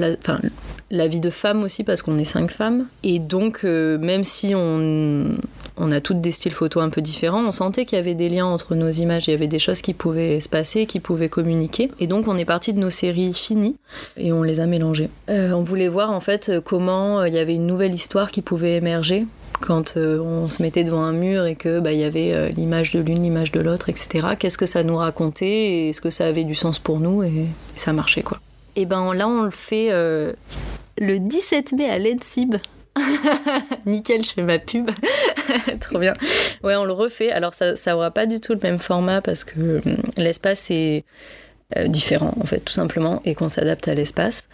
la 0.91 1.09
vie 1.09 1.21
de 1.21 1.31
femme 1.31 1.63
aussi 1.63 1.85
parce 1.85 2.03
qu'on 2.03 2.19
est 2.19 2.25
cinq 2.25 2.51
femmes. 2.51 2.87
Et 3.03 3.19
donc, 3.19 3.65
même 3.65 4.25
si 4.25 4.55
on, 4.55 5.37
on 5.77 5.91
a 5.93 6.01
toutes 6.01 6.21
des 6.21 6.33
styles 6.33 6.53
photos 6.53 6.83
un 6.83 6.91
peu 6.91 7.01
différents. 7.01 7.45
On 7.45 7.51
sentait 7.51 7.85
qu'il 7.85 7.97
y 7.97 8.01
avait 8.01 8.15
des 8.15 8.29
liens 8.29 8.47
entre 8.47 8.75
nos 8.75 8.91
images, 8.91 9.27
il 9.27 9.33
y 9.33 9.35
avait 9.35 9.49
des 9.49 9.59
choses 9.59 9.83
qui 9.83 9.95
pouvaient 9.95 10.41
se 10.41 10.49
passer, 10.49 10.87
qui 10.87 11.01
pouvaient 11.01 11.29
communiquer. 11.29 11.91
Et 12.01 12.07
donc 12.07 12.29
on 12.29 12.37
est 12.37 12.45
parti 12.45 12.73
de 12.73 12.79
nos 12.79 12.91
séries 12.91 13.35
finies 13.35 13.77
et 14.17 14.33
on 14.33 14.43
les 14.43 14.61
a 14.61 14.67
mélangées. 14.67 15.11
Euh, 15.31 15.53
on 15.53 15.63
voulait 15.63 15.89
voir 15.89 16.13
en 16.13 16.21
fait 16.21 16.53
comment 16.65 17.21
euh, 17.21 17.29
il 17.29 17.35
y 17.35 17.39
avait 17.39 17.55
une 17.55 17.67
nouvelle 17.67 17.95
histoire 17.95 18.31
qui 18.31 18.43
pouvait 18.43 18.77
émerger 18.77 19.27
quand 19.61 19.97
euh, 19.97 20.19
on 20.19 20.49
se 20.49 20.63
mettait 20.63 20.85
devant 20.85 21.03
un 21.03 21.13
mur 21.13 21.47
et 21.47 21.55
que 21.55 21.81
bah, 21.81 21.93
y 21.93 22.05
avait 22.05 22.53
l'image 22.53 22.93
de 22.93 23.01
l'une, 23.01 23.23
l'image 23.23 23.53
de 23.53 23.61
l'autre, 23.61 23.89
etc. 23.89 24.29
Qu'est-ce 24.39 24.59
que 24.59 24.67
ça 24.67 24.83
nous 24.83 24.97
racontait 24.97 25.47
et 25.47 25.89
est-ce 25.91 26.01
que 26.01 26.11
ça 26.11 26.27
avait 26.27 26.45
du 26.45 26.55
sens 26.55 26.79
pour 26.79 27.01
nous 27.01 27.23
et, 27.23 27.47
ça 27.77 27.93
marchait 27.93 28.23
quoi. 28.23 28.39
Et 28.77 28.87
ben 28.87 29.15
là 29.15 29.29
on 29.29 29.43
le 29.43 29.51
fait 29.51 29.91
le 29.91 31.19
17 31.19 31.73
mai 31.73 31.89
à 31.89 31.99
l'ENSIB. 31.99 32.57
Nickel, 33.87 34.25
je 34.25 34.33
fais 34.33 34.43
ma 34.43 34.59
pub. 34.59 34.91
Trop 35.81 35.99
bien. 35.99 36.15
Ouais, 36.63 36.77
on 36.77 36.85
le 36.85 36.93
refait. 36.93 37.31
Alors, 37.31 37.55
ça, 37.55 37.77
ça 37.77 38.11
pas 38.11 38.27
du 38.27 38.41
tout 38.41 38.53
le 38.53 38.61
même 38.63 38.79
format 38.79 39.21
parce 39.21 39.45
que 39.45 39.81
hum, 39.85 39.97
l'espace 40.17 40.71
est 40.71 41.05
euh, 41.77 41.89
différent, 41.89 42.35
en 42.41 42.47
fait, 42.47 42.61
tout 42.61 42.73
simplement, 42.73 43.21
et 43.25 43.35
qu'on 43.35 43.49
s'adapte 43.49 43.89
à 43.89 43.95
l'espace. 43.95 44.49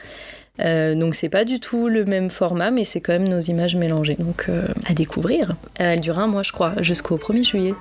Euh, 0.60 0.94
donc 0.94 1.14
c'est 1.14 1.30
pas 1.30 1.46
du 1.46 1.58
tout 1.58 1.88
le 1.88 2.04
même 2.04 2.28
format, 2.28 2.70
mais 2.70 2.84
c'est 2.84 3.00
quand 3.00 3.12
même 3.12 3.28
nos 3.28 3.40
images 3.40 3.76
mélangées. 3.76 4.16
Donc 4.18 4.46
euh, 4.48 4.66
à 4.86 4.94
découvrir. 4.94 5.56
Elle 5.76 6.00
durera 6.00 6.22
un 6.22 6.26
mois, 6.26 6.42
je 6.42 6.52
crois, 6.52 6.74
jusqu'au 6.82 7.16
1er 7.16 7.44
juillet. 7.44 7.74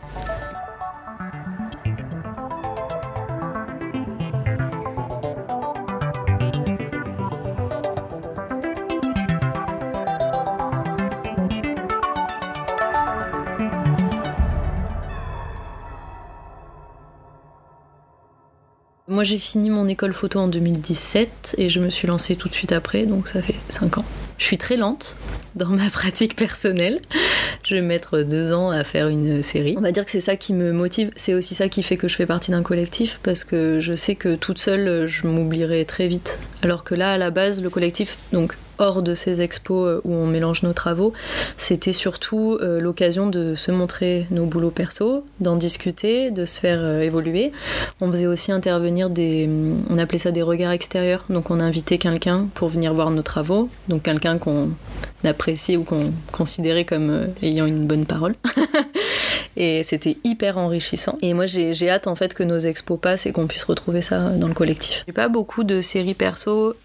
Moi 19.19 19.25
j'ai 19.25 19.38
fini 19.38 19.69
mon 19.69 19.85
école 19.89 20.13
photo 20.13 20.39
en 20.39 20.47
2017 20.47 21.55
et 21.57 21.67
je 21.67 21.81
me 21.81 21.89
suis 21.89 22.07
lancée 22.07 22.38
tout 22.38 22.47
de 22.47 22.53
suite 22.53 22.71
après, 22.71 23.05
donc 23.05 23.27
ça 23.27 23.41
fait 23.41 23.57
5 23.67 23.97
ans. 23.97 24.05
Je 24.38 24.45
suis 24.45 24.57
très 24.57 24.77
lente 24.77 25.17
dans 25.55 25.67
ma 25.67 25.89
pratique 25.89 26.38
personnelle. 26.38 27.01
Je 27.65 27.75
vais 27.75 27.81
mettre 27.81 28.21
deux 28.21 28.53
ans 28.53 28.69
à 28.69 28.85
faire 28.85 29.09
une 29.09 29.43
série. 29.43 29.75
On 29.77 29.81
va 29.81 29.91
dire 29.91 30.05
que 30.05 30.11
c'est 30.11 30.21
ça 30.21 30.38
qui 30.38 30.53
me 30.53 30.71
motive. 30.71 31.11
C'est 31.17 31.33
aussi 31.33 31.53
ça 31.53 31.67
qui 31.67 31.83
fait 31.83 31.97
que 31.97 32.07
je 32.07 32.15
fais 32.15 32.25
partie 32.25 32.51
d'un 32.51 32.63
collectif 32.63 33.19
parce 33.21 33.43
que 33.43 33.81
je 33.81 33.93
sais 33.93 34.15
que 34.15 34.35
toute 34.35 34.57
seule, 34.57 35.05
je 35.07 35.27
m'oublierai 35.27 35.83
très 35.83 36.07
vite. 36.07 36.39
Alors 36.61 36.85
que 36.85 36.95
là, 36.95 37.11
à 37.11 37.17
la 37.17 37.29
base, 37.29 37.61
le 37.61 37.69
collectif, 37.69 38.15
donc 38.31 38.55
hors 38.79 39.03
de 39.03 39.13
ces 39.13 39.41
expos 39.41 39.88
euh, 39.88 40.01
où 40.03 40.13
on 40.13 40.25
mélange 40.25 40.63
nos 40.63 40.74
travaux, 40.74 41.13
c'était 41.57 41.93
surtout 41.93 42.57
euh, 42.62 42.79
l'occasion 42.79 43.27
de 43.27 43.55
se 43.55 43.71
montrer 43.71 44.25
nos 44.31 44.45
boulots 44.45 44.71
perso, 44.71 45.24
d'en 45.39 45.55
discuter, 45.55 46.31
de 46.31 46.45
se 46.45 46.59
faire 46.59 46.79
euh, 46.81 47.01
évoluer. 47.01 47.51
On 48.01 48.12
faisait 48.12 48.27
aussi 48.27 48.51
intervenir 48.51 49.09
des, 49.09 49.50
on 49.89 49.98
appelait 49.98 50.19
ça 50.19 50.31
des 50.31 50.41
regards 50.41 50.71
extérieurs. 50.71 51.25
Donc 51.29 51.51
on 51.51 51.59
invitait 51.59 51.98
quelqu'un 51.98 52.48
pour 52.55 52.69
venir 52.69 52.93
voir 52.93 53.12
nos 53.12 53.21
travaux, 53.21 53.69
donc 53.88 54.03
quelqu'un 54.03 54.38
qu'on 54.38 54.71
appréciait 55.24 55.77
ou 55.77 55.83
qu'on 55.83 56.12
considérait 56.31 56.86
comme 56.86 57.27
ayant 57.43 57.65
une 57.65 57.86
bonne 57.86 58.05
parole. 58.05 58.36
et 59.59 59.83
c'était 59.83 60.17
hyper 60.23 60.57
enrichissant. 60.57 61.17
Et 61.21 61.33
moi 61.33 61.45
j'ai 61.45 61.89
hâte 61.89 62.07
en 62.07 62.15
fait 62.15 62.33
que 62.33 62.43
nos 62.43 62.57
expos 62.57 62.99
passent 62.99 63.25
et 63.25 63.31
qu'on 63.31 63.45
puisse 63.45 63.63
retrouver 63.63 64.01
ça 64.01 64.29
dans 64.31 64.47
le 64.47 64.53
collectif. 64.53 65.03
J'ai 65.05 65.13
pas 65.13 65.27
beaucoup 65.27 65.63
de 65.63 65.81
séries 65.81 66.15
perso, 66.15 66.75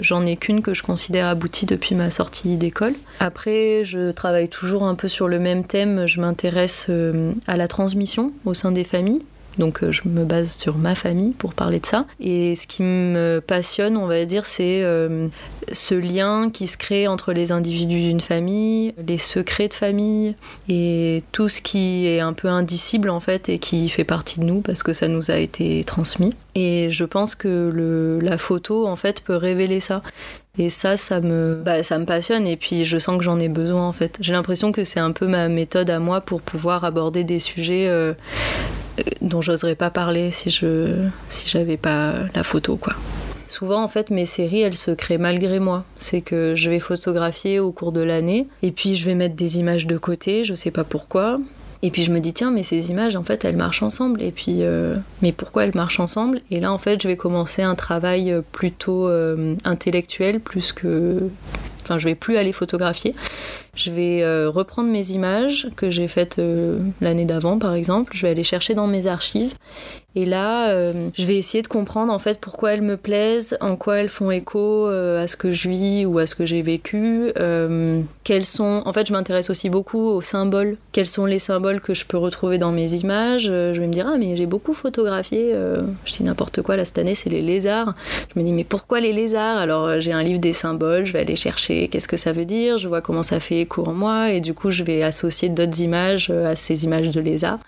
j'en 0.00 0.26
ai 0.26 0.36
qu'une 0.36 0.62
que 0.62 0.74
je 0.74 0.82
considère 0.82 1.26
abouti 1.26 1.66
depuis 1.66 1.94
ma 1.94 2.10
sortie 2.10 2.56
d'école. 2.56 2.94
Après, 3.20 3.84
je 3.84 4.10
travaille 4.10 4.48
toujours 4.48 4.84
un 4.84 4.94
peu 4.94 5.08
sur 5.08 5.28
le 5.28 5.38
même 5.38 5.64
thème. 5.64 6.06
Je 6.06 6.20
m'intéresse 6.20 6.86
euh, 6.88 7.32
à 7.46 7.56
la 7.56 7.68
transmission 7.68 8.32
au 8.44 8.54
sein 8.54 8.72
des 8.72 8.84
familles. 8.84 9.22
Donc 9.58 9.82
euh, 9.82 9.92
je 9.92 10.02
me 10.06 10.24
base 10.24 10.56
sur 10.56 10.76
ma 10.76 10.94
famille 10.94 11.32
pour 11.32 11.54
parler 11.54 11.80
de 11.80 11.86
ça. 11.86 12.06
Et 12.20 12.54
ce 12.56 12.66
qui 12.66 12.82
me 12.82 13.40
passionne, 13.46 13.96
on 13.96 14.06
va 14.06 14.24
dire, 14.24 14.46
c'est 14.46 14.82
euh, 14.82 15.28
ce 15.72 15.94
lien 15.94 16.50
qui 16.50 16.66
se 16.66 16.76
crée 16.76 17.08
entre 17.08 17.32
les 17.32 17.52
individus 17.52 18.00
d'une 18.00 18.20
famille, 18.20 18.94
les 19.06 19.18
secrets 19.18 19.68
de 19.68 19.74
famille 19.74 20.34
et 20.68 21.22
tout 21.32 21.48
ce 21.48 21.60
qui 21.60 22.06
est 22.06 22.20
un 22.20 22.32
peu 22.32 22.48
indicible 22.48 23.10
en 23.10 23.20
fait 23.20 23.48
et 23.48 23.58
qui 23.58 23.88
fait 23.88 24.04
partie 24.04 24.40
de 24.40 24.44
nous 24.44 24.60
parce 24.60 24.82
que 24.82 24.92
ça 24.92 25.08
nous 25.08 25.30
a 25.30 25.36
été 25.36 25.84
transmis. 25.84 26.34
Et 26.54 26.88
je 26.90 27.04
pense 27.04 27.34
que 27.34 28.20
la 28.22 28.38
photo 28.38 28.86
en 28.86 28.96
fait 28.96 29.20
peut 29.20 29.36
révéler 29.36 29.80
ça. 29.80 30.02
Et 30.56 30.70
ça, 30.70 30.96
ça 30.96 31.20
me, 31.20 31.56
bah, 31.56 31.82
ça 31.82 31.98
me 31.98 32.04
passionne 32.04 32.46
et 32.46 32.56
puis 32.56 32.84
je 32.84 32.96
sens 32.98 33.18
que 33.18 33.24
j'en 33.24 33.40
ai 33.40 33.48
besoin 33.48 33.88
en 33.88 33.92
fait. 33.92 34.16
J'ai 34.20 34.32
l'impression 34.32 34.70
que 34.70 34.84
c'est 34.84 35.00
un 35.00 35.10
peu 35.10 35.26
ma 35.26 35.48
méthode 35.48 35.90
à 35.90 35.98
moi 35.98 36.20
pour 36.20 36.42
pouvoir 36.42 36.84
aborder 36.84 37.24
des 37.24 37.40
sujets 37.40 37.88
euh, 37.88 38.14
dont 39.20 39.42
j'oserais 39.42 39.74
pas 39.74 39.90
parler 39.90 40.30
si 40.30 40.50
je 40.50 40.94
si 41.28 41.48
j'avais 41.48 41.76
pas 41.76 42.14
la 42.34 42.42
photo 42.42 42.76
quoi. 42.76 42.94
Souvent 43.48 43.82
en 43.82 43.88
fait 43.88 44.10
mes 44.10 44.26
séries 44.26 44.62
elles 44.62 44.76
se 44.76 44.90
créent 44.90 45.18
malgré 45.18 45.60
moi. 45.60 45.84
C'est 45.96 46.20
que 46.20 46.54
je 46.54 46.70
vais 46.70 46.80
photographier 46.80 47.60
au 47.60 47.72
cours 47.72 47.92
de 47.92 48.02
l'année 48.02 48.46
et 48.62 48.72
puis 48.72 48.96
je 48.96 49.04
vais 49.04 49.14
mettre 49.14 49.36
des 49.36 49.58
images 49.58 49.86
de 49.86 49.96
côté, 49.96 50.44
je 50.44 50.54
sais 50.54 50.70
pas 50.70 50.84
pourquoi. 50.84 51.38
Et 51.84 51.90
puis 51.90 52.02
je 52.02 52.10
me 52.10 52.18
dis, 52.18 52.32
tiens, 52.32 52.50
mais 52.50 52.62
ces 52.62 52.90
images, 52.90 53.14
en 53.14 53.24
fait, 53.24 53.44
elles 53.44 53.58
marchent 53.58 53.82
ensemble. 53.82 54.22
Et 54.22 54.30
puis, 54.30 54.62
euh, 54.62 54.96
mais 55.20 55.32
pourquoi 55.32 55.64
elles 55.64 55.74
marchent 55.74 56.00
ensemble? 56.00 56.40
Et 56.50 56.58
là, 56.58 56.72
en 56.72 56.78
fait, 56.78 57.02
je 57.02 57.06
vais 57.06 57.18
commencer 57.18 57.60
un 57.60 57.74
travail 57.74 58.32
euh, 58.32 58.40
plutôt 58.52 59.06
euh, 59.06 59.54
intellectuel, 59.66 60.40
plus 60.40 60.72
que. 60.72 61.18
Enfin, 61.82 61.98
je 61.98 62.06
vais 62.06 62.14
plus 62.14 62.38
aller 62.38 62.52
photographier. 62.52 63.14
Je 63.74 63.90
vais 63.90 64.46
reprendre 64.46 64.90
mes 64.90 65.10
images 65.10 65.68
que 65.76 65.90
j'ai 65.90 66.08
faites 66.08 66.40
l'année 67.00 67.24
d'avant, 67.24 67.58
par 67.58 67.74
exemple. 67.74 68.12
Je 68.14 68.22
vais 68.22 68.30
aller 68.30 68.44
chercher 68.44 68.74
dans 68.74 68.86
mes 68.86 69.06
archives 69.06 69.54
et 70.16 70.26
là, 70.26 70.68
euh, 70.68 70.92
je 71.14 71.26
vais 71.26 71.36
essayer 71.36 71.62
de 71.62 71.68
comprendre 71.68 72.12
en 72.12 72.20
fait 72.20 72.38
pourquoi 72.38 72.72
elles 72.72 72.82
me 72.82 72.96
plaisent, 72.96 73.56
en 73.60 73.74
quoi 73.74 73.96
elles 73.96 74.08
font 74.08 74.30
écho 74.30 74.86
euh, 74.86 75.24
à 75.24 75.26
ce 75.26 75.36
que 75.36 75.50
je 75.50 75.68
vis 75.68 76.06
ou 76.06 76.18
à 76.18 76.26
ce 76.26 76.36
que 76.36 76.46
j'ai 76.46 76.62
vécu. 76.62 77.32
Euh, 77.36 78.00
quels 78.22 78.44
sont, 78.44 78.82
en 78.84 78.92
fait, 78.92 79.08
je 79.08 79.12
m'intéresse 79.12 79.50
aussi 79.50 79.70
beaucoup 79.70 79.98
aux 79.98 80.20
symboles. 80.20 80.76
Quels 80.92 81.08
sont 81.08 81.26
les 81.26 81.40
symboles 81.40 81.80
que 81.80 81.94
je 81.94 82.04
peux 82.04 82.16
retrouver 82.16 82.58
dans 82.58 82.70
mes 82.70 82.94
images? 82.94 83.44
Je 83.44 83.78
vais 83.78 83.86
me 83.88 83.92
dire 83.92 84.06
ah 84.08 84.16
mais 84.16 84.36
j'ai 84.36 84.46
beaucoup 84.46 84.72
photographié. 84.72 85.52
je 86.04 86.12
dis 86.12 86.22
n'importe 86.22 86.62
quoi 86.62 86.76
là 86.76 86.84
cette 86.84 86.98
année, 86.98 87.16
c'est 87.16 87.30
les 87.30 87.42
lézards. 87.42 87.94
Je 88.32 88.38
me 88.38 88.44
dis 88.44 88.52
mais 88.52 88.64
pourquoi 88.64 89.00
les 89.00 89.12
lézards? 89.12 89.58
Alors 89.58 90.00
j'ai 90.00 90.12
un 90.12 90.22
livre 90.22 90.40
des 90.40 90.52
symboles, 90.52 91.06
je 91.06 91.12
vais 91.12 91.20
aller 91.20 91.36
chercher 91.36 91.88
qu'est-ce 91.88 92.08
que 92.08 92.16
ça 92.16 92.32
veut 92.32 92.44
dire. 92.44 92.78
Je 92.78 92.86
vois 92.86 93.00
comment 93.00 93.24
ça 93.24 93.40
fait 93.40 93.63
écho 93.64 93.84
en 93.86 93.92
moi 93.92 94.30
et 94.30 94.40
du 94.40 94.54
coup 94.54 94.70
je 94.70 94.82
vais 94.82 95.02
associer 95.02 95.48
d'autres 95.48 95.80
images 95.80 96.30
à 96.30 96.56
ces 96.56 96.84
images 96.84 97.10
de 97.10 97.20
lézards. 97.20 97.58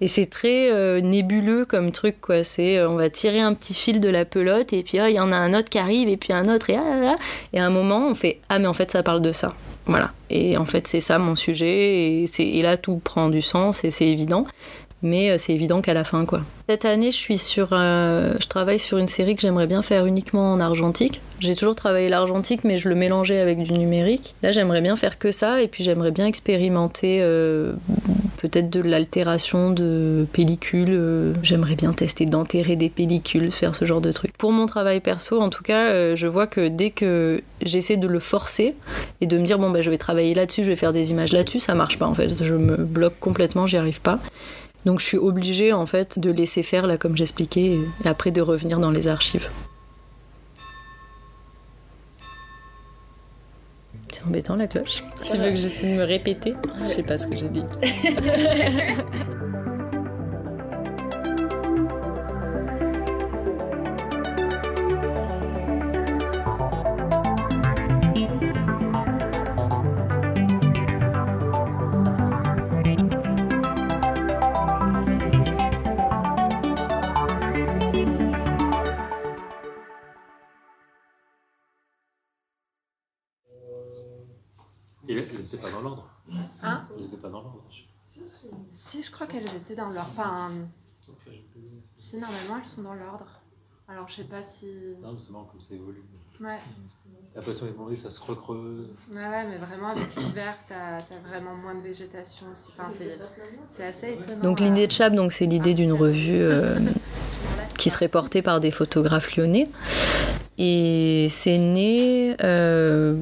Et 0.00 0.08
c'est 0.08 0.26
très 0.26 0.70
euh, 0.72 1.00
nébuleux 1.00 1.66
comme 1.66 1.92
truc, 1.92 2.20
quoi. 2.22 2.42
C'est 2.42 2.78
euh, 2.78 2.88
on 2.88 2.96
va 2.96 3.10
tirer 3.10 3.40
un 3.40 3.52
petit 3.52 3.74
fil 3.74 4.00
de 4.00 4.08
la 4.08 4.24
pelote 4.24 4.72
et 4.72 4.82
puis 4.82 4.98
ah, 4.98 5.10
il 5.10 5.16
y 5.16 5.20
en 5.20 5.30
a 5.30 5.36
un 5.36 5.52
autre 5.52 5.68
qui 5.68 5.78
arrive 5.78 6.08
et 6.08 6.16
puis 6.16 6.32
un 6.32 6.48
autre 6.52 6.70
et 6.70 6.76
ah 6.76 7.16
Et 7.52 7.60
à 7.60 7.66
un 7.66 7.70
moment, 7.70 8.06
on 8.08 8.14
fait 8.14 8.40
ah 8.48 8.58
mais 8.58 8.66
en 8.66 8.74
fait 8.74 8.90
ça 8.90 9.02
parle 9.02 9.20
de 9.20 9.32
ça. 9.32 9.54
Voilà. 9.86 10.12
Et 10.30 10.56
en 10.56 10.64
fait 10.64 10.86
c'est 10.86 11.00
ça 11.00 11.18
mon 11.18 11.36
sujet 11.36 12.22
et, 12.22 12.30
et 12.38 12.62
là 12.62 12.76
tout 12.76 12.96
prend 12.96 13.28
du 13.28 13.42
sens 13.42 13.84
et 13.84 13.90
c'est 13.90 14.06
évident 14.06 14.46
mais 15.02 15.30
euh, 15.30 15.36
c'est 15.38 15.52
évident 15.52 15.80
qu'à 15.80 15.94
la 15.94 16.04
fin 16.04 16.24
quoi. 16.24 16.42
Cette 16.68 16.84
année, 16.84 17.10
je 17.10 17.16
suis 17.16 17.38
sur 17.38 17.70
je 17.70 18.46
travaille 18.46 18.78
sur 18.78 18.98
une 18.98 19.08
série 19.08 19.34
que 19.34 19.42
j'aimerais 19.42 19.66
bien 19.66 19.82
faire 19.82 20.06
uniquement 20.06 20.52
en 20.52 20.60
argentique. 20.60 21.20
J'ai 21.40 21.56
toujours 21.56 21.74
travaillé 21.74 22.08
l'argentique 22.08 22.62
mais 22.64 22.76
je 22.76 22.88
le 22.88 22.94
mélangeais 22.94 23.40
avec 23.40 23.62
du 23.62 23.72
numérique. 23.72 24.34
Là, 24.42 24.52
j'aimerais 24.52 24.80
bien 24.80 24.94
faire 24.94 25.18
que 25.18 25.32
ça 25.32 25.62
et 25.62 25.68
puis 25.68 25.82
j'aimerais 25.82 26.12
bien 26.12 26.26
expérimenter 26.26 27.20
peut-être 28.40 28.70
de 28.70 28.80
l'altération 28.80 29.70
de 29.70 30.26
pellicules. 30.32 30.88
Euh, 30.90 31.34
j'aimerais 31.42 31.76
bien 31.76 31.92
tester 31.92 32.26
d'enterrer 32.26 32.76
des 32.76 32.88
pellicules, 32.88 33.50
faire 33.50 33.74
ce 33.74 33.84
genre 33.84 34.00
de 34.00 34.12
truc. 34.12 34.32
Pour 34.38 34.52
mon 34.52 34.66
travail 34.66 35.00
perso, 35.00 35.40
en 35.40 35.50
tout 35.50 35.62
cas, 35.62 35.90
euh, 35.90 36.16
je 36.16 36.26
vois 36.26 36.46
que 36.46 36.68
dès 36.68 36.90
que 36.90 37.42
j'essaie 37.62 37.96
de 37.96 38.08
le 38.08 38.20
forcer 38.20 38.74
et 39.20 39.26
de 39.26 39.36
me 39.36 39.44
dire 39.44 39.58
bon 39.58 39.70
bah 39.70 39.82
je 39.82 39.90
vais 39.90 39.98
travailler 39.98 40.34
là-dessus, 40.34 40.64
je 40.64 40.70
vais 40.70 40.76
faire 40.76 40.92
des 40.92 41.10
images 41.10 41.32
là-dessus, 41.32 41.60
ça 41.60 41.74
marche 41.74 41.98
pas 41.98 42.06
en 42.06 42.14
fait. 42.14 42.42
Je 42.42 42.54
me 42.54 42.76
bloque 42.76 43.18
complètement, 43.20 43.66
j'y 43.66 43.76
arrive 43.76 44.00
pas. 44.00 44.18
Donc 44.84 45.00
je 45.00 45.04
suis 45.04 45.18
obligée 45.18 45.72
en 45.72 45.86
fait 45.86 46.18
de 46.18 46.30
laisser 46.30 46.62
faire 46.62 46.86
là 46.86 46.96
comme 46.96 47.16
j'expliquais 47.16 47.78
et 48.04 48.08
après 48.08 48.30
de 48.30 48.40
revenir 48.40 48.78
dans 48.78 48.90
les 48.90 49.08
archives. 49.08 49.48
C'est 54.10 54.24
embêtant 54.24 54.56
la 54.56 54.66
cloche. 54.66 55.04
Tu 55.30 55.38
veux 55.38 55.50
que 55.50 55.56
j'essaie 55.56 55.92
de 55.92 55.98
me 55.98 56.04
répéter? 56.04 56.54
Je 56.82 56.86
sais 56.86 57.02
pas 57.02 57.16
ce 57.16 57.26
que 57.26 57.36
j'ai 57.36 57.48
dit. 57.48 57.64
étaient 89.56 89.74
dans 89.74 89.90
l'ordre. 89.90 90.08
Enfin, 90.10 90.50
si 91.96 92.16
normalement 92.18 92.58
elles 92.58 92.64
sont 92.64 92.82
dans 92.82 92.94
l'ordre. 92.94 93.26
Alors 93.88 94.08
je 94.08 94.14
sais 94.14 94.24
pas 94.24 94.42
si. 94.42 94.66
Non, 95.02 95.12
mais 95.12 95.18
c'est 95.18 95.30
marrant 95.32 95.44
comme 95.44 95.60
ça 95.60 95.74
évolue. 95.74 96.02
Ouais. 96.40 96.58
T'as 97.34 97.42
pas 97.42 97.52
évolué, 97.52 97.94
ça 97.94 98.10
se 98.10 98.20
recreuse. 98.20 98.88
Ouais, 99.12 99.18
ouais, 99.18 99.44
mais 99.48 99.58
vraiment 99.58 99.88
avec 99.88 100.16
l'hiver, 100.16 100.56
t'as 100.66 100.96
as 100.96 101.28
vraiment 101.28 101.54
moins 101.54 101.76
de 101.76 101.80
végétation 101.80 102.46
aussi. 102.52 102.72
Enfin, 102.76 102.90
c'est 103.68 103.84
assez 103.84 104.14
étonnant. 104.14 104.42
Donc 104.42 104.58
l'idée 104.58 104.88
de 104.88 104.92
Chab, 104.92 105.14
donc 105.14 105.32
c'est 105.32 105.46
l'idée 105.46 105.74
d'une 105.74 105.92
revue 105.92 106.42
euh, 106.42 106.78
qui 107.78 107.88
serait 107.88 108.08
portée 108.08 108.42
par 108.42 108.60
des 108.60 108.72
photographes 108.72 109.36
lyonnais 109.36 109.68
Et 110.62 111.28
c'est 111.30 111.56
né 111.56 112.36
euh, 112.42 113.16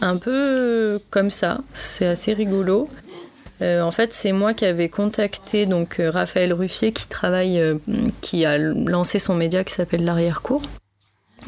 un 0.00 0.16
peu 0.16 0.98
comme 1.10 1.30
ça, 1.30 1.58
c'est 1.72 2.06
assez 2.06 2.32
rigolo. 2.32 2.88
Euh, 3.62 3.82
en 3.82 3.92
fait, 3.92 4.12
c'est 4.12 4.32
moi 4.32 4.52
qui 4.52 4.64
avais 4.64 4.88
contacté 4.88 5.66
donc 5.66 6.00
euh, 6.00 6.10
Raphaël 6.10 6.52
Ruffier 6.52 6.90
qui 6.90 7.06
travaille, 7.06 7.62
qui 8.20 8.44
a 8.44 8.58
lancé 8.58 9.20
son 9.20 9.34
média 9.36 9.62
qui 9.62 9.72
s'appelle 9.72 10.04
l'arrière-cour. 10.04 10.60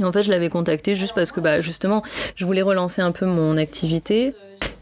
En 0.01 0.13
fait, 0.13 0.23
je 0.23 0.31
l'avais 0.31 0.51
contacté 0.51 0.95
juste 0.95 1.17
parce 1.17 1.33
que 1.33 1.41
bah, 1.41 1.61
justement, 1.61 2.05
je 2.37 2.45
voulais 2.45 2.63
relancer 2.63 3.03
un 3.03 3.11
peu 3.11 3.27
mon 3.27 3.57
activité, 3.57 4.35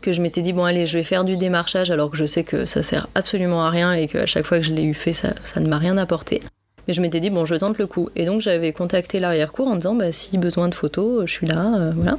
que 0.02 0.12
je 0.12 0.20
m'étais 0.20 0.42
dit 0.42 0.52
bon 0.52 0.64
allez, 0.64 0.84
je 0.84 0.98
vais 0.98 1.04
faire 1.04 1.24
du 1.24 1.38
démarchage 1.38 1.90
alors 1.90 2.10
que 2.10 2.18
je 2.18 2.26
sais 2.26 2.44
que 2.44 2.66
ça 2.66 2.82
sert 2.82 3.08
absolument 3.14 3.64
à 3.64 3.70
rien 3.70 3.94
et 3.94 4.06
qu'à 4.06 4.26
chaque 4.26 4.44
fois 4.44 4.58
que 4.58 4.66
je 4.66 4.72
l'ai 4.74 4.84
eu 4.84 4.92
fait, 4.92 5.14
ça 5.14 5.32
ne 5.56 5.66
m'a 5.66 5.78
rien 5.78 5.96
apporté. 5.96 6.42
Mais 6.86 6.94
je 6.94 7.00
m'étais 7.00 7.20
dit, 7.20 7.30
bon, 7.30 7.46
je 7.46 7.54
tente 7.54 7.78
le 7.78 7.86
coup. 7.86 8.08
Et 8.16 8.24
donc, 8.24 8.40
j'avais 8.40 8.72
contacté 8.72 9.20
l'arrière-cour 9.20 9.68
en 9.68 9.76
disant, 9.76 9.94
bah, 9.94 10.10
si 10.10 10.36
besoin 10.38 10.68
de 10.68 10.74
photos, 10.74 11.26
je 11.26 11.32
suis 11.32 11.46
là. 11.46 11.74
Euh, 11.76 11.92
voilà. 11.94 12.18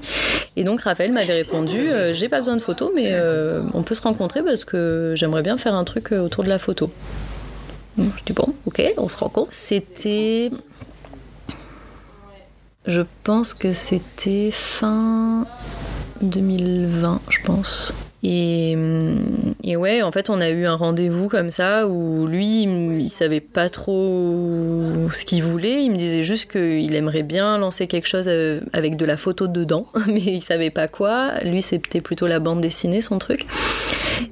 Et 0.55 0.63
donc, 0.63 0.81
Raphaël 0.81 1.11
m'avait 1.11 1.33
répondu, 1.33 1.77
euh, 1.77 2.13
j'ai 2.13 2.29
pas 2.29 2.39
besoin 2.39 2.55
de 2.55 2.61
photos, 2.61 2.91
mais 2.95 3.07
euh, 3.07 3.63
on 3.73 3.83
peut 3.83 3.95
se 3.95 4.01
rencontrer 4.01 4.41
parce 4.41 4.63
que 4.63 5.13
j'aimerais 5.17 5.41
bien 5.41 5.57
faire 5.57 5.75
un 5.75 5.83
truc 5.83 6.11
autour 6.11 6.43
de 6.43 6.49
la 6.49 6.59
photo. 6.59 6.91
je 7.97 8.03
dis, 8.25 8.33
bon, 8.33 8.53
ok, 8.65 8.81
on 8.97 9.09
se 9.09 9.17
rencontre. 9.17 9.53
C'était. 9.53 10.49
Je 12.85 13.01
pense 13.23 13.53
que 13.53 13.71
c'était 13.71 14.49
fin 14.51 15.45
2020, 16.21 17.21
je 17.29 17.39
pense. 17.45 17.93
Et, 18.23 18.77
et, 19.63 19.75
ouais, 19.75 20.01
en 20.01 20.11
fait, 20.13 20.29
on 20.29 20.39
a 20.39 20.49
eu 20.49 20.65
un 20.65 20.75
rendez-vous 20.75 21.27
comme 21.27 21.51
ça 21.51 21.87
où 21.87 22.25
lui, 22.25 22.63
il 22.63 23.09
savait 23.09 23.41
pas 23.41 23.69
trop 23.69 25.09
ce 25.13 25.25
qu'il 25.25 25.43
voulait. 25.43 25.83
Il 25.83 25.91
me 25.91 25.97
disait 25.97 26.23
juste 26.23 26.49
qu'il 26.49 26.95
aimerait 26.95 27.23
bien 27.23 27.57
lancer 27.57 27.87
quelque 27.87 28.07
chose 28.07 28.25
euh, 28.27 28.61
avec 28.71 28.95
de 28.95 29.05
la 29.05 29.17
photo 29.17 29.47
dedans, 29.47 29.85
mais 30.07 30.21
il 30.21 30.41
savait 30.41 30.69
pas 30.69 30.87
quoi. 30.87 31.33
Lui, 31.43 31.61
c'était 31.61 32.01
plutôt 32.01 32.27
la 32.27 32.39
bande 32.39 32.61
dessinée, 32.61 33.01
son 33.01 33.19
truc. 33.19 33.45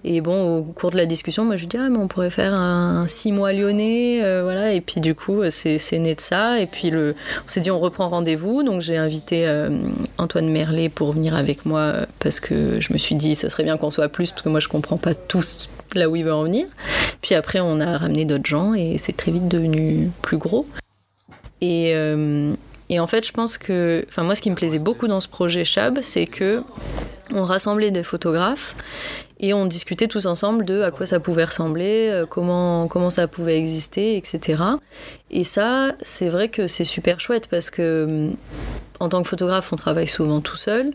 Et 0.04 0.22
bon, 0.22 0.58
au 0.58 0.64
cours 0.64 0.92
de 0.92 0.98
la 0.98 1.06
discussion, 1.06 1.46
moi, 1.46 1.56
je 1.56 1.62
lui 1.62 1.68
dis, 1.68 1.78
ah, 1.78 1.90
mais 1.90 1.98
on 1.98 2.08
pourrait 2.08 2.30
faire 2.30 2.54
un, 2.54 3.08
six 3.08 3.32
mois 3.32 3.54
lyonnais, 3.54 4.24
euh, 4.24 4.44
voilà. 4.44 4.74
Et 4.74 4.82
puis, 4.82 5.02
du 5.02 5.16
coup, 5.16 5.42
c'est 5.50 5.78
né 6.00 6.16
de 6.16 6.22
ça. 6.22 6.60
Et 6.60 6.66
puis, 6.66 6.90
le, 6.90 7.16
on 7.46 7.50
s'est 7.50 7.62
dit, 7.62 7.72
on 7.72 7.80
reprend 7.80 8.10
rendez-vous. 8.10 8.64
Donc, 8.64 8.82
j'ai 8.82 8.98
invité 8.98 9.48
euh, 9.48 9.70
Antoine 10.18 10.50
Merlet 10.50 10.90
pour 10.90 11.14
venir 11.14 11.36
avec 11.36 11.66
moi 11.66 11.94
parce 12.20 12.40
que 12.40 12.80
je 12.80 12.94
me 12.94 12.98
suis 12.98 13.16
dit, 13.16 13.36
ça 13.36 13.50
serait 13.50 13.64
bien 13.64 13.78
qu'on 13.78 13.90
soit 13.90 14.10
plus, 14.10 14.32
parce 14.32 14.42
que 14.42 14.50
moi 14.50 14.60
je 14.60 14.68
comprends 14.68 14.98
pas 14.98 15.14
tous 15.14 15.70
là 15.94 16.10
où 16.10 16.16
il 16.16 16.24
veut 16.24 16.34
en 16.34 16.44
venir. 16.44 16.68
Puis 17.22 17.36
après, 17.36 17.60
on 17.60 17.80
a 17.80 17.98
ramené 17.98 18.26
d'autres 18.26 18.46
gens 18.46 18.74
et 18.74 18.98
c'est 18.98 19.16
très 19.16 19.32
vite 19.32 19.48
devenu 19.48 20.12
plus 20.22 20.38
gros. 20.38 20.66
Et, 21.62 21.92
euh, 21.94 22.54
et, 22.90 23.00
en 23.00 23.08
fait, 23.08 23.26
je 23.26 23.32
pense 23.32 23.58
que, 23.58 24.06
enfin 24.10 24.24
moi, 24.24 24.36
ce 24.36 24.42
qui 24.42 24.50
me 24.50 24.56
plaisait 24.56 24.80
beaucoup 24.80 25.08
dans 25.08 25.22
ce 25.22 25.28
projet 25.28 25.64
Chab, 25.64 26.00
c'est 26.02 26.26
que 26.26 26.64
on 27.34 27.46
rassemblait 27.46 27.92
des 27.92 28.04
photographes 28.04 28.76
et 29.42 29.56
on 29.56 29.66
discutait 29.66 30.08
tous 30.08 30.28
ensemble 30.28 30.66
de 30.66 30.82
à 30.84 30.92
quoi 30.92 31.08
ça 31.08 31.20
pouvait 31.20 31.46
ressembler, 31.46 32.10
euh, 32.12 32.26
comment, 32.28 32.88
comment 32.88 33.10
ça 33.10 33.28
pouvait 33.28 33.58
exister, 33.58 34.16
etc. 34.16 34.64
Et 35.32 35.44
ça, 35.44 35.94
c'est 36.02 36.30
vrai 36.30 36.50
que 36.50 36.68
c'est 36.68 36.84
super 36.84 37.20
chouette 37.20 37.48
parce 37.50 37.72
que 37.72 38.30
en 39.00 39.10
tant 39.10 39.24
que 39.24 39.28
photographe, 39.28 39.74
on 39.74 39.76
travaille 39.76 40.08
souvent 40.08 40.42
tout 40.42 40.58
seul. 40.58 40.94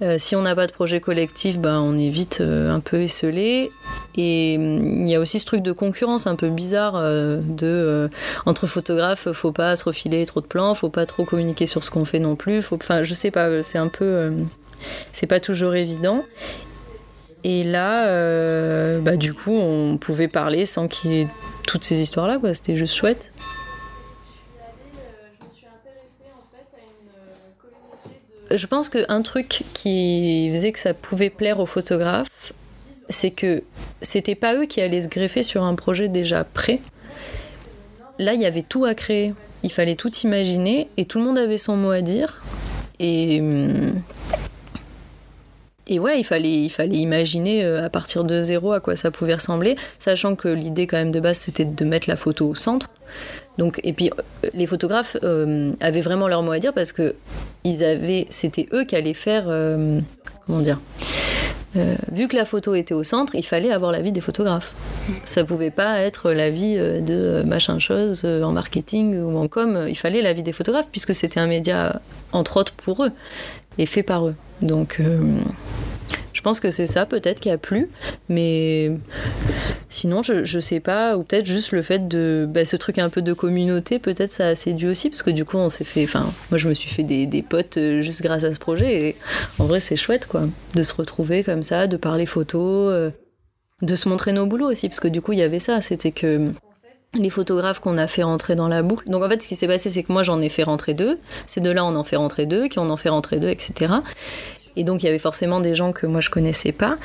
Euh, 0.00 0.16
si 0.16 0.34
on 0.34 0.42
n'a 0.42 0.54
pas 0.54 0.66
de 0.66 0.72
projet 0.72 1.00
collectif, 1.00 1.58
ben, 1.58 1.78
on 1.80 1.98
est 1.98 2.08
vite 2.08 2.38
euh, 2.40 2.72
un 2.72 2.78
peu 2.78 3.02
esselé. 3.02 3.72
Et 4.16 4.56
mm, 4.56 5.08
il 5.08 5.10
y 5.10 5.16
a 5.16 5.20
aussi 5.20 5.40
ce 5.40 5.44
truc 5.44 5.62
de 5.62 5.72
concurrence 5.72 6.28
un 6.28 6.36
peu 6.36 6.50
bizarre 6.50 7.02
de 7.02 8.08
entre 8.46 8.68
photographes, 8.68 9.32
faut 9.32 9.52
pas 9.52 9.74
se 9.74 9.84
refiler 9.84 10.24
trop 10.24 10.40
de 10.40 10.46
plans, 10.46 10.72
faut 10.74 10.88
pas 10.88 11.04
trop 11.04 11.24
communiquer 11.24 11.66
sur 11.66 11.82
ce 11.82 11.90
qu'on 11.90 12.04
fait 12.04 12.20
non 12.20 12.36
plus. 12.36 12.62
Enfin, 12.70 13.02
je 13.02 13.12
sais 13.12 13.32
pas, 13.32 13.64
c'est 13.64 13.78
un 13.78 13.88
peu, 13.88 14.32
c'est 15.12 15.26
pas 15.26 15.40
toujours 15.40 15.74
évident. 15.74 16.24
Et 17.42 17.64
là, 17.64 19.00
bah, 19.00 19.16
du 19.16 19.34
coup, 19.34 19.52
on 19.52 19.96
pouvait 19.96 20.28
parler 20.28 20.66
sans 20.66 20.88
qu'il 20.88 21.12
y 21.12 21.20
ait 21.22 21.28
toutes 21.66 21.84
ces 21.84 22.00
histoires-là, 22.00 22.38
quoi. 22.38 22.54
C'était 22.54 22.76
juste 22.76 22.94
chouette. 22.94 23.32
je 28.56 28.66
pense 28.66 28.88
qu'un 28.88 29.22
truc 29.22 29.64
qui 29.74 30.50
faisait 30.52 30.72
que 30.72 30.78
ça 30.78 30.94
pouvait 30.94 31.30
plaire 31.30 31.60
aux 31.60 31.66
photographes, 31.66 32.52
c'est 33.08 33.30
que 33.30 33.62
c'était 34.02 34.34
pas 34.34 34.54
eux 34.54 34.66
qui 34.66 34.80
allaient 34.80 35.02
se 35.02 35.08
greffer 35.08 35.42
sur 35.42 35.62
un 35.62 35.74
projet 35.74 36.08
déjà 36.08 36.44
prêt. 36.44 36.80
Là, 38.18 38.34
il 38.34 38.40
y 38.40 38.46
avait 38.46 38.62
tout 38.62 38.84
à 38.84 38.94
créer. 38.94 39.34
Il 39.62 39.72
fallait 39.72 39.94
tout 39.94 40.12
imaginer 40.24 40.88
et 40.96 41.04
tout 41.04 41.18
le 41.18 41.24
monde 41.24 41.38
avait 41.38 41.58
son 41.58 41.76
mot 41.76 41.90
à 41.90 42.00
dire. 42.00 42.42
Et. 42.98 43.40
Et 45.90 45.98
ouais, 45.98 46.20
il 46.20 46.24
fallait, 46.24 46.70
imaginer 46.96 47.64
euh, 47.64 47.84
à 47.84 47.90
partir 47.90 48.22
de 48.22 48.40
zéro 48.40 48.72
à 48.72 48.78
quoi 48.78 48.94
ça 48.94 49.10
pouvait 49.10 49.34
ressembler, 49.34 49.76
sachant 49.98 50.36
que 50.36 50.46
l'idée 50.46 50.86
quand 50.86 50.96
même 50.96 51.10
de 51.10 51.18
base 51.18 51.38
c'était 51.38 51.64
de 51.64 51.84
mettre 51.84 52.08
la 52.08 52.16
photo 52.16 52.48
au 52.48 52.54
centre. 52.54 52.88
Donc, 53.58 53.80
et 53.82 53.92
puis 53.92 54.08
euh, 54.08 54.48
les 54.54 54.68
photographes 54.68 55.16
euh, 55.24 55.72
avaient 55.80 56.00
vraiment 56.00 56.28
leur 56.28 56.44
mot 56.44 56.52
à 56.52 56.60
dire 56.60 56.72
parce 56.72 56.92
que 56.92 57.16
ils 57.64 57.82
avaient, 57.82 58.28
c'était 58.30 58.68
eux 58.72 58.84
qui 58.84 58.94
allaient 58.94 59.14
faire, 59.14 59.46
comment 60.46 60.60
dire, 60.60 60.78
vu 62.10 62.28
que 62.28 62.36
la 62.36 62.44
photo 62.44 62.74
était 62.74 62.94
au 62.94 63.02
centre, 63.02 63.34
il 63.34 63.44
fallait 63.44 63.72
avoir 63.72 63.90
l'avis 63.90 64.12
des 64.12 64.20
photographes. 64.20 64.72
Ça 65.24 65.44
pouvait 65.44 65.70
pas 65.70 65.98
être 65.98 66.30
l'avis 66.30 66.76
de 66.76 67.42
machin 67.44 67.78
chose 67.80 68.24
en 68.24 68.52
marketing 68.52 69.20
ou 69.20 69.36
en 69.36 69.48
com. 69.48 69.86
Il 69.88 69.98
fallait 69.98 70.22
l'avis 70.22 70.44
des 70.44 70.52
photographes 70.52 70.88
puisque 70.90 71.14
c'était 71.14 71.40
un 71.40 71.48
média 71.48 72.00
entre 72.32 72.58
autres 72.58 72.72
pour 72.72 73.04
eux 73.04 73.10
et 73.76 73.86
fait 73.86 74.04
par 74.04 74.28
eux. 74.28 74.34
Donc 74.62 75.00
je 76.40 76.42
pense 76.42 76.58
que 76.58 76.70
c'est 76.70 76.86
ça 76.86 77.04
peut-être 77.04 77.38
qui 77.38 77.50
a 77.50 77.58
plu, 77.58 77.90
mais 78.30 78.92
sinon 79.90 80.22
je, 80.22 80.42
je 80.44 80.58
sais 80.58 80.80
pas, 80.80 81.18
ou 81.18 81.22
peut-être 81.22 81.44
juste 81.44 81.72
le 81.72 81.82
fait 81.82 82.08
de 82.08 82.46
bah, 82.48 82.64
ce 82.64 82.76
truc 82.76 82.98
un 82.98 83.10
peu 83.10 83.20
de 83.20 83.34
communauté, 83.34 83.98
peut-être 83.98 84.32
ça 84.32 84.46
a 84.46 84.54
séduit 84.54 84.88
aussi, 84.88 85.10
parce 85.10 85.22
que 85.22 85.30
du 85.30 85.44
coup 85.44 85.58
on 85.58 85.68
s'est 85.68 85.84
fait, 85.84 86.04
enfin 86.04 86.32
moi 86.50 86.56
je 86.56 86.66
me 86.66 86.72
suis 86.72 86.88
fait 86.88 87.02
des, 87.02 87.26
des, 87.26 87.42
potes 87.42 87.76
euh, 87.76 88.00
juste 88.00 88.22
grâce 88.22 88.42
à 88.44 88.54
ce 88.54 88.58
projet, 88.58 89.08
et 89.08 89.16
en 89.58 89.66
vrai 89.66 89.80
c'est 89.80 89.96
chouette 89.96 90.26
quoi, 90.26 90.44
de 90.74 90.82
se 90.82 90.94
retrouver 90.94 91.44
comme 91.44 91.62
ça, 91.62 91.86
de 91.86 91.98
parler 91.98 92.24
photo, 92.24 92.62
euh, 92.62 93.10
de 93.82 93.94
se 93.94 94.08
montrer 94.08 94.32
nos 94.32 94.46
boulots 94.46 94.70
aussi, 94.70 94.88
parce 94.88 95.00
que 95.00 95.08
du 95.08 95.20
coup 95.20 95.34
il 95.34 95.40
y 95.40 95.42
avait 95.42 95.60
ça, 95.60 95.82
c'était 95.82 96.12
que 96.12 96.48
les 97.18 97.30
photographes 97.30 97.80
qu'on 97.80 97.98
a 97.98 98.06
fait 98.06 98.22
rentrer 98.22 98.54
dans 98.54 98.68
la 98.68 98.82
boucle. 98.82 99.08
Donc 99.08 99.22
en 99.22 99.28
fait, 99.28 99.42
ce 99.42 99.48
qui 99.48 99.56
s'est 99.56 99.66
passé, 99.66 99.90
c'est 99.90 100.02
que 100.02 100.12
moi 100.12 100.22
j'en 100.22 100.40
ai 100.40 100.48
fait 100.48 100.62
rentrer 100.62 100.94
deux. 100.94 101.18
Ces 101.46 101.60
deux-là, 101.60 101.84
on 101.84 101.96
en 101.96 102.04
fait 102.04 102.16
rentrer 102.16 102.46
deux, 102.46 102.68
qui 102.68 102.78
on 102.78 102.88
en 102.90 102.96
fait 102.96 103.08
rentrer 103.08 103.38
deux, 103.38 103.48
etc. 103.48 103.94
Et 104.76 104.84
donc 104.84 105.02
il 105.02 105.06
y 105.06 105.08
avait 105.08 105.18
forcément 105.18 105.58
des 105.58 105.74
gens 105.74 105.92
que 105.92 106.06
moi 106.06 106.20
je 106.20 106.30
connaissais 106.30 106.70
pas. 106.70 106.96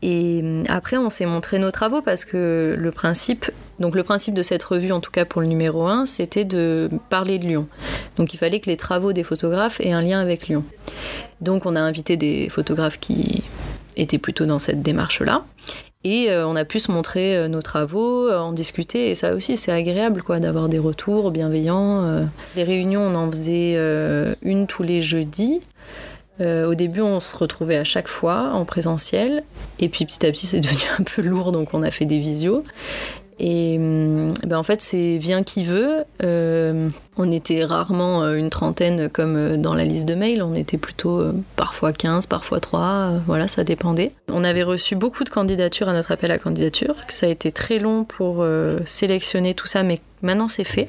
Et 0.00 0.40
hum, 0.42 0.64
après 0.68 0.96
on 0.96 1.10
s'est 1.10 1.26
montré 1.26 1.58
nos 1.58 1.70
travaux 1.70 2.00
parce 2.00 2.24
que 2.24 2.74
le 2.78 2.90
principe, 2.90 3.50
donc 3.78 3.94
le 3.94 4.02
principe 4.02 4.32
de 4.32 4.42
cette 4.42 4.62
revue, 4.62 4.92
en 4.92 5.00
tout 5.00 5.10
cas 5.10 5.26
pour 5.26 5.42
le 5.42 5.46
numéro 5.46 5.86
1, 5.86 6.06
c'était 6.06 6.44
de 6.46 6.88
parler 7.10 7.38
de 7.38 7.46
Lyon. 7.46 7.68
Donc 8.16 8.32
il 8.32 8.38
fallait 8.38 8.60
que 8.60 8.70
les 8.70 8.78
travaux 8.78 9.12
des 9.12 9.24
photographes 9.24 9.80
aient 9.80 9.92
un 9.92 10.00
lien 10.00 10.20
avec 10.20 10.48
Lyon. 10.48 10.64
Donc 11.42 11.66
on 11.66 11.76
a 11.76 11.80
invité 11.80 12.16
des 12.16 12.48
photographes 12.48 12.98
qui 12.98 13.44
étaient 13.96 14.18
plutôt 14.18 14.46
dans 14.46 14.58
cette 14.58 14.82
démarche-là. 14.82 15.44
Et 16.04 16.30
euh, 16.30 16.46
on 16.46 16.54
a 16.54 16.66
pu 16.66 16.80
se 16.80 16.92
montrer 16.92 17.34
euh, 17.34 17.48
nos 17.48 17.62
travaux, 17.62 18.28
euh, 18.28 18.38
en 18.38 18.52
discuter, 18.52 19.10
et 19.10 19.14
ça 19.14 19.34
aussi 19.34 19.56
c'est 19.56 19.72
agréable 19.72 20.22
quoi 20.22 20.38
d'avoir 20.38 20.68
des 20.68 20.78
retours 20.78 21.30
bienveillants. 21.30 22.28
Les 22.56 22.62
réunions, 22.62 23.00
on 23.00 23.14
en 23.14 23.30
faisait 23.30 23.76
une 24.42 24.66
tous 24.66 24.82
les 24.82 25.00
jeudis. 25.00 25.60
Au 26.40 26.74
début, 26.74 27.00
on 27.00 27.20
se 27.20 27.36
retrouvait 27.36 27.76
à 27.76 27.84
chaque 27.84 28.08
fois 28.08 28.50
en 28.52 28.64
présentiel, 28.64 29.44
et 29.78 29.88
puis 29.88 30.04
petit 30.04 30.24
à 30.26 30.30
petit, 30.30 30.46
c'est 30.46 30.60
devenu 30.60 30.82
un 30.98 31.04
peu 31.04 31.22
lourd, 31.22 31.52
donc 31.52 31.70
on 31.72 31.82
a 31.82 31.90
fait 31.90 32.04
des 32.04 32.18
visios. 32.18 32.64
Et 33.38 33.76
hum, 33.78 34.34
ben 34.44 34.58
en 34.58 34.62
fait, 34.62 34.80
c'est 34.80 35.18
vient 35.18 35.42
qui 35.42 35.64
veut. 35.64 36.04
Euh, 36.22 36.88
on 37.16 37.30
était 37.32 37.64
rarement 37.64 38.22
euh, 38.22 38.36
une 38.36 38.50
trentaine 38.50 39.08
comme 39.08 39.56
dans 39.56 39.74
la 39.74 39.84
liste 39.84 40.06
de 40.06 40.14
mails, 40.14 40.42
on 40.42 40.54
était 40.54 40.78
plutôt 40.78 41.22
parfois 41.56 41.92
15, 41.92 42.26
parfois 42.26 42.60
3, 42.60 43.22
voilà, 43.26 43.48
ça 43.48 43.64
dépendait. 43.64 44.12
On 44.32 44.44
avait 44.44 44.62
reçu 44.62 44.96
beaucoup 44.96 45.24
de 45.24 45.30
candidatures 45.30 45.88
à 45.88 45.92
notre 45.92 46.12
appel 46.12 46.30
à 46.30 46.38
candidature, 46.38 47.06
que 47.06 47.12
ça 47.12 47.26
a 47.26 47.28
été 47.28 47.52
très 47.52 47.78
long 47.78 48.04
pour 48.04 48.44
sélectionner 48.84 49.54
tout 49.54 49.66
ça, 49.66 49.82
mais 49.82 50.00
maintenant 50.22 50.48
c'est 50.48 50.64
fait. 50.64 50.88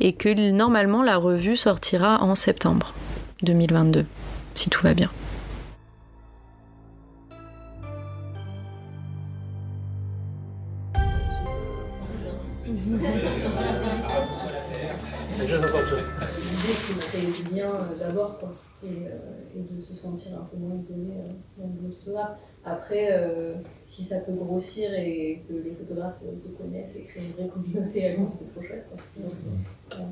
Et 0.00 0.12
que 0.12 0.50
normalement, 0.50 1.02
la 1.02 1.16
revue 1.16 1.56
sortira 1.56 2.22
en 2.22 2.34
septembre 2.34 2.94
2022 3.42 4.06
si 4.54 4.70
tout 4.70 4.82
va 4.82 4.94
bien. 4.94 5.10
L'idée, 15.36 16.72
c'est 16.72 16.94
de 16.94 17.00
créer 17.00 17.26
du 17.26 17.54
lien 17.54 17.66
euh, 17.66 17.98
d'abord, 17.98 18.38
quoi, 18.38 18.48
et, 18.84 18.86
euh, 18.86 19.56
et, 19.56 19.74
de 19.74 19.80
se 19.80 19.94
sentir 19.94 20.38
un 20.38 20.44
peu 20.44 20.56
moins 20.56 20.76
isolé 20.76 21.10
euh, 21.10 21.32
dans 21.58 21.86
le 21.86 21.90
photographe. 21.92 22.38
Après, 22.64 23.08
euh, 23.10 23.54
si 23.84 24.02
ça 24.02 24.20
peut 24.20 24.32
grossir 24.32 24.94
et 24.94 25.44
que 25.48 25.54
les 25.54 25.72
photographes 25.72 26.22
se 26.36 26.50
connaissent 26.52 26.96
et 26.96 27.02
créer 27.02 27.24
une 27.26 27.32
vraie 27.32 27.48
communauté 27.48 28.06
à 28.06 28.10
c'est 28.12 28.50
trop 28.52 28.62
chouette. 28.62 28.86
Quoi. 28.88 29.28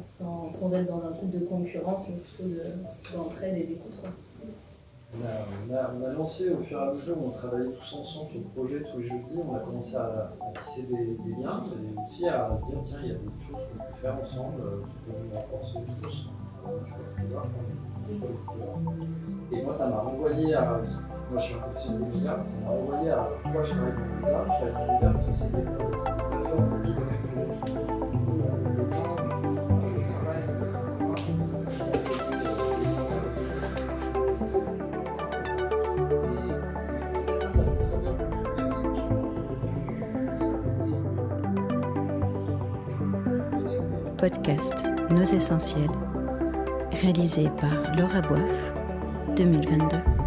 sans, 0.06 0.44
sans, 0.44 0.74
être 0.74 0.86
dans 0.86 1.02
un 1.04 1.12
truc 1.12 1.30
de 1.30 1.38
concurrence, 1.40 2.10
mais 2.10 2.20
plutôt 2.20 2.50
d'entraide 3.16 3.56
et 3.56 3.64
d'écoute. 3.64 4.02
On 5.14 5.75
a, 5.75 5.90
on, 5.94 6.05
a, 6.05 6.12
lancé 6.14 6.55
au 6.55 6.59
fur 6.59 6.79
et 6.79 6.83
à 6.83 6.92
mesure 6.92 7.16
on 7.22 7.31
travaillait 7.31 7.70
tous 7.70 7.98
ensemble 7.98 8.31
sur 8.31 8.40
le 8.40 8.46
projet 8.46 8.83
tous 8.83 8.98
les 8.98 9.09
jeudis, 9.09 9.40
on 9.46 9.55
a 9.55 9.59
commencé 9.59 9.96
à, 9.96 10.31
tisser 10.55 10.87
des, 10.87 11.18
liens 11.31 11.62
et 11.62 12.03
aussi 12.03 12.29
à 12.29 12.57
se 12.57 12.66
dire 12.66 12.79
tiens, 12.83 12.98
il 13.03 13.09
y 13.09 13.11
a 13.11 13.14
des 13.16 13.44
choses 13.44 13.61
qu'on 13.68 13.85
peut 13.85 13.92
faire 13.92 14.18
ensemble 14.18 14.62
qui 14.88 15.12
peuvent 15.12 15.22
nous 15.31 15.37
renforcer 15.38 15.81
tous. 16.03 16.31
Et 19.53 19.62
moi, 19.62 19.72
ça 19.72 19.90
m'a 19.90 19.98
renvoyé 19.98 20.55
à. 20.55 20.81
Moi, 21.31 21.38
je 21.38 21.44
suis 21.44 21.55
un 21.55 21.59
professionnel 21.59 22.01
de 22.01 22.07
médias, 22.07 22.44
ça 22.44 22.64
m'a 22.64 22.70
renvoyé 22.70 23.11
à 23.11 23.29
pourquoi 23.42 23.62
je 23.62 23.72
travaille 23.72 23.92
dans 23.94 24.44
les. 24.44 24.51
Je 24.51 24.70
travaille 24.70 25.03
dans 25.03 25.12
parce 25.12 25.29
que 25.29 25.35
c'est 25.35 25.57
des 25.57 25.62
plateformes 25.62 26.83
Podcast 44.22 44.87
Nos 45.11 45.24
Essentiels 45.24 45.90
réalisé 47.02 47.48
par 47.61 47.96
Laura 47.96 48.20
Boif 48.20 48.72
2022. 49.37 50.21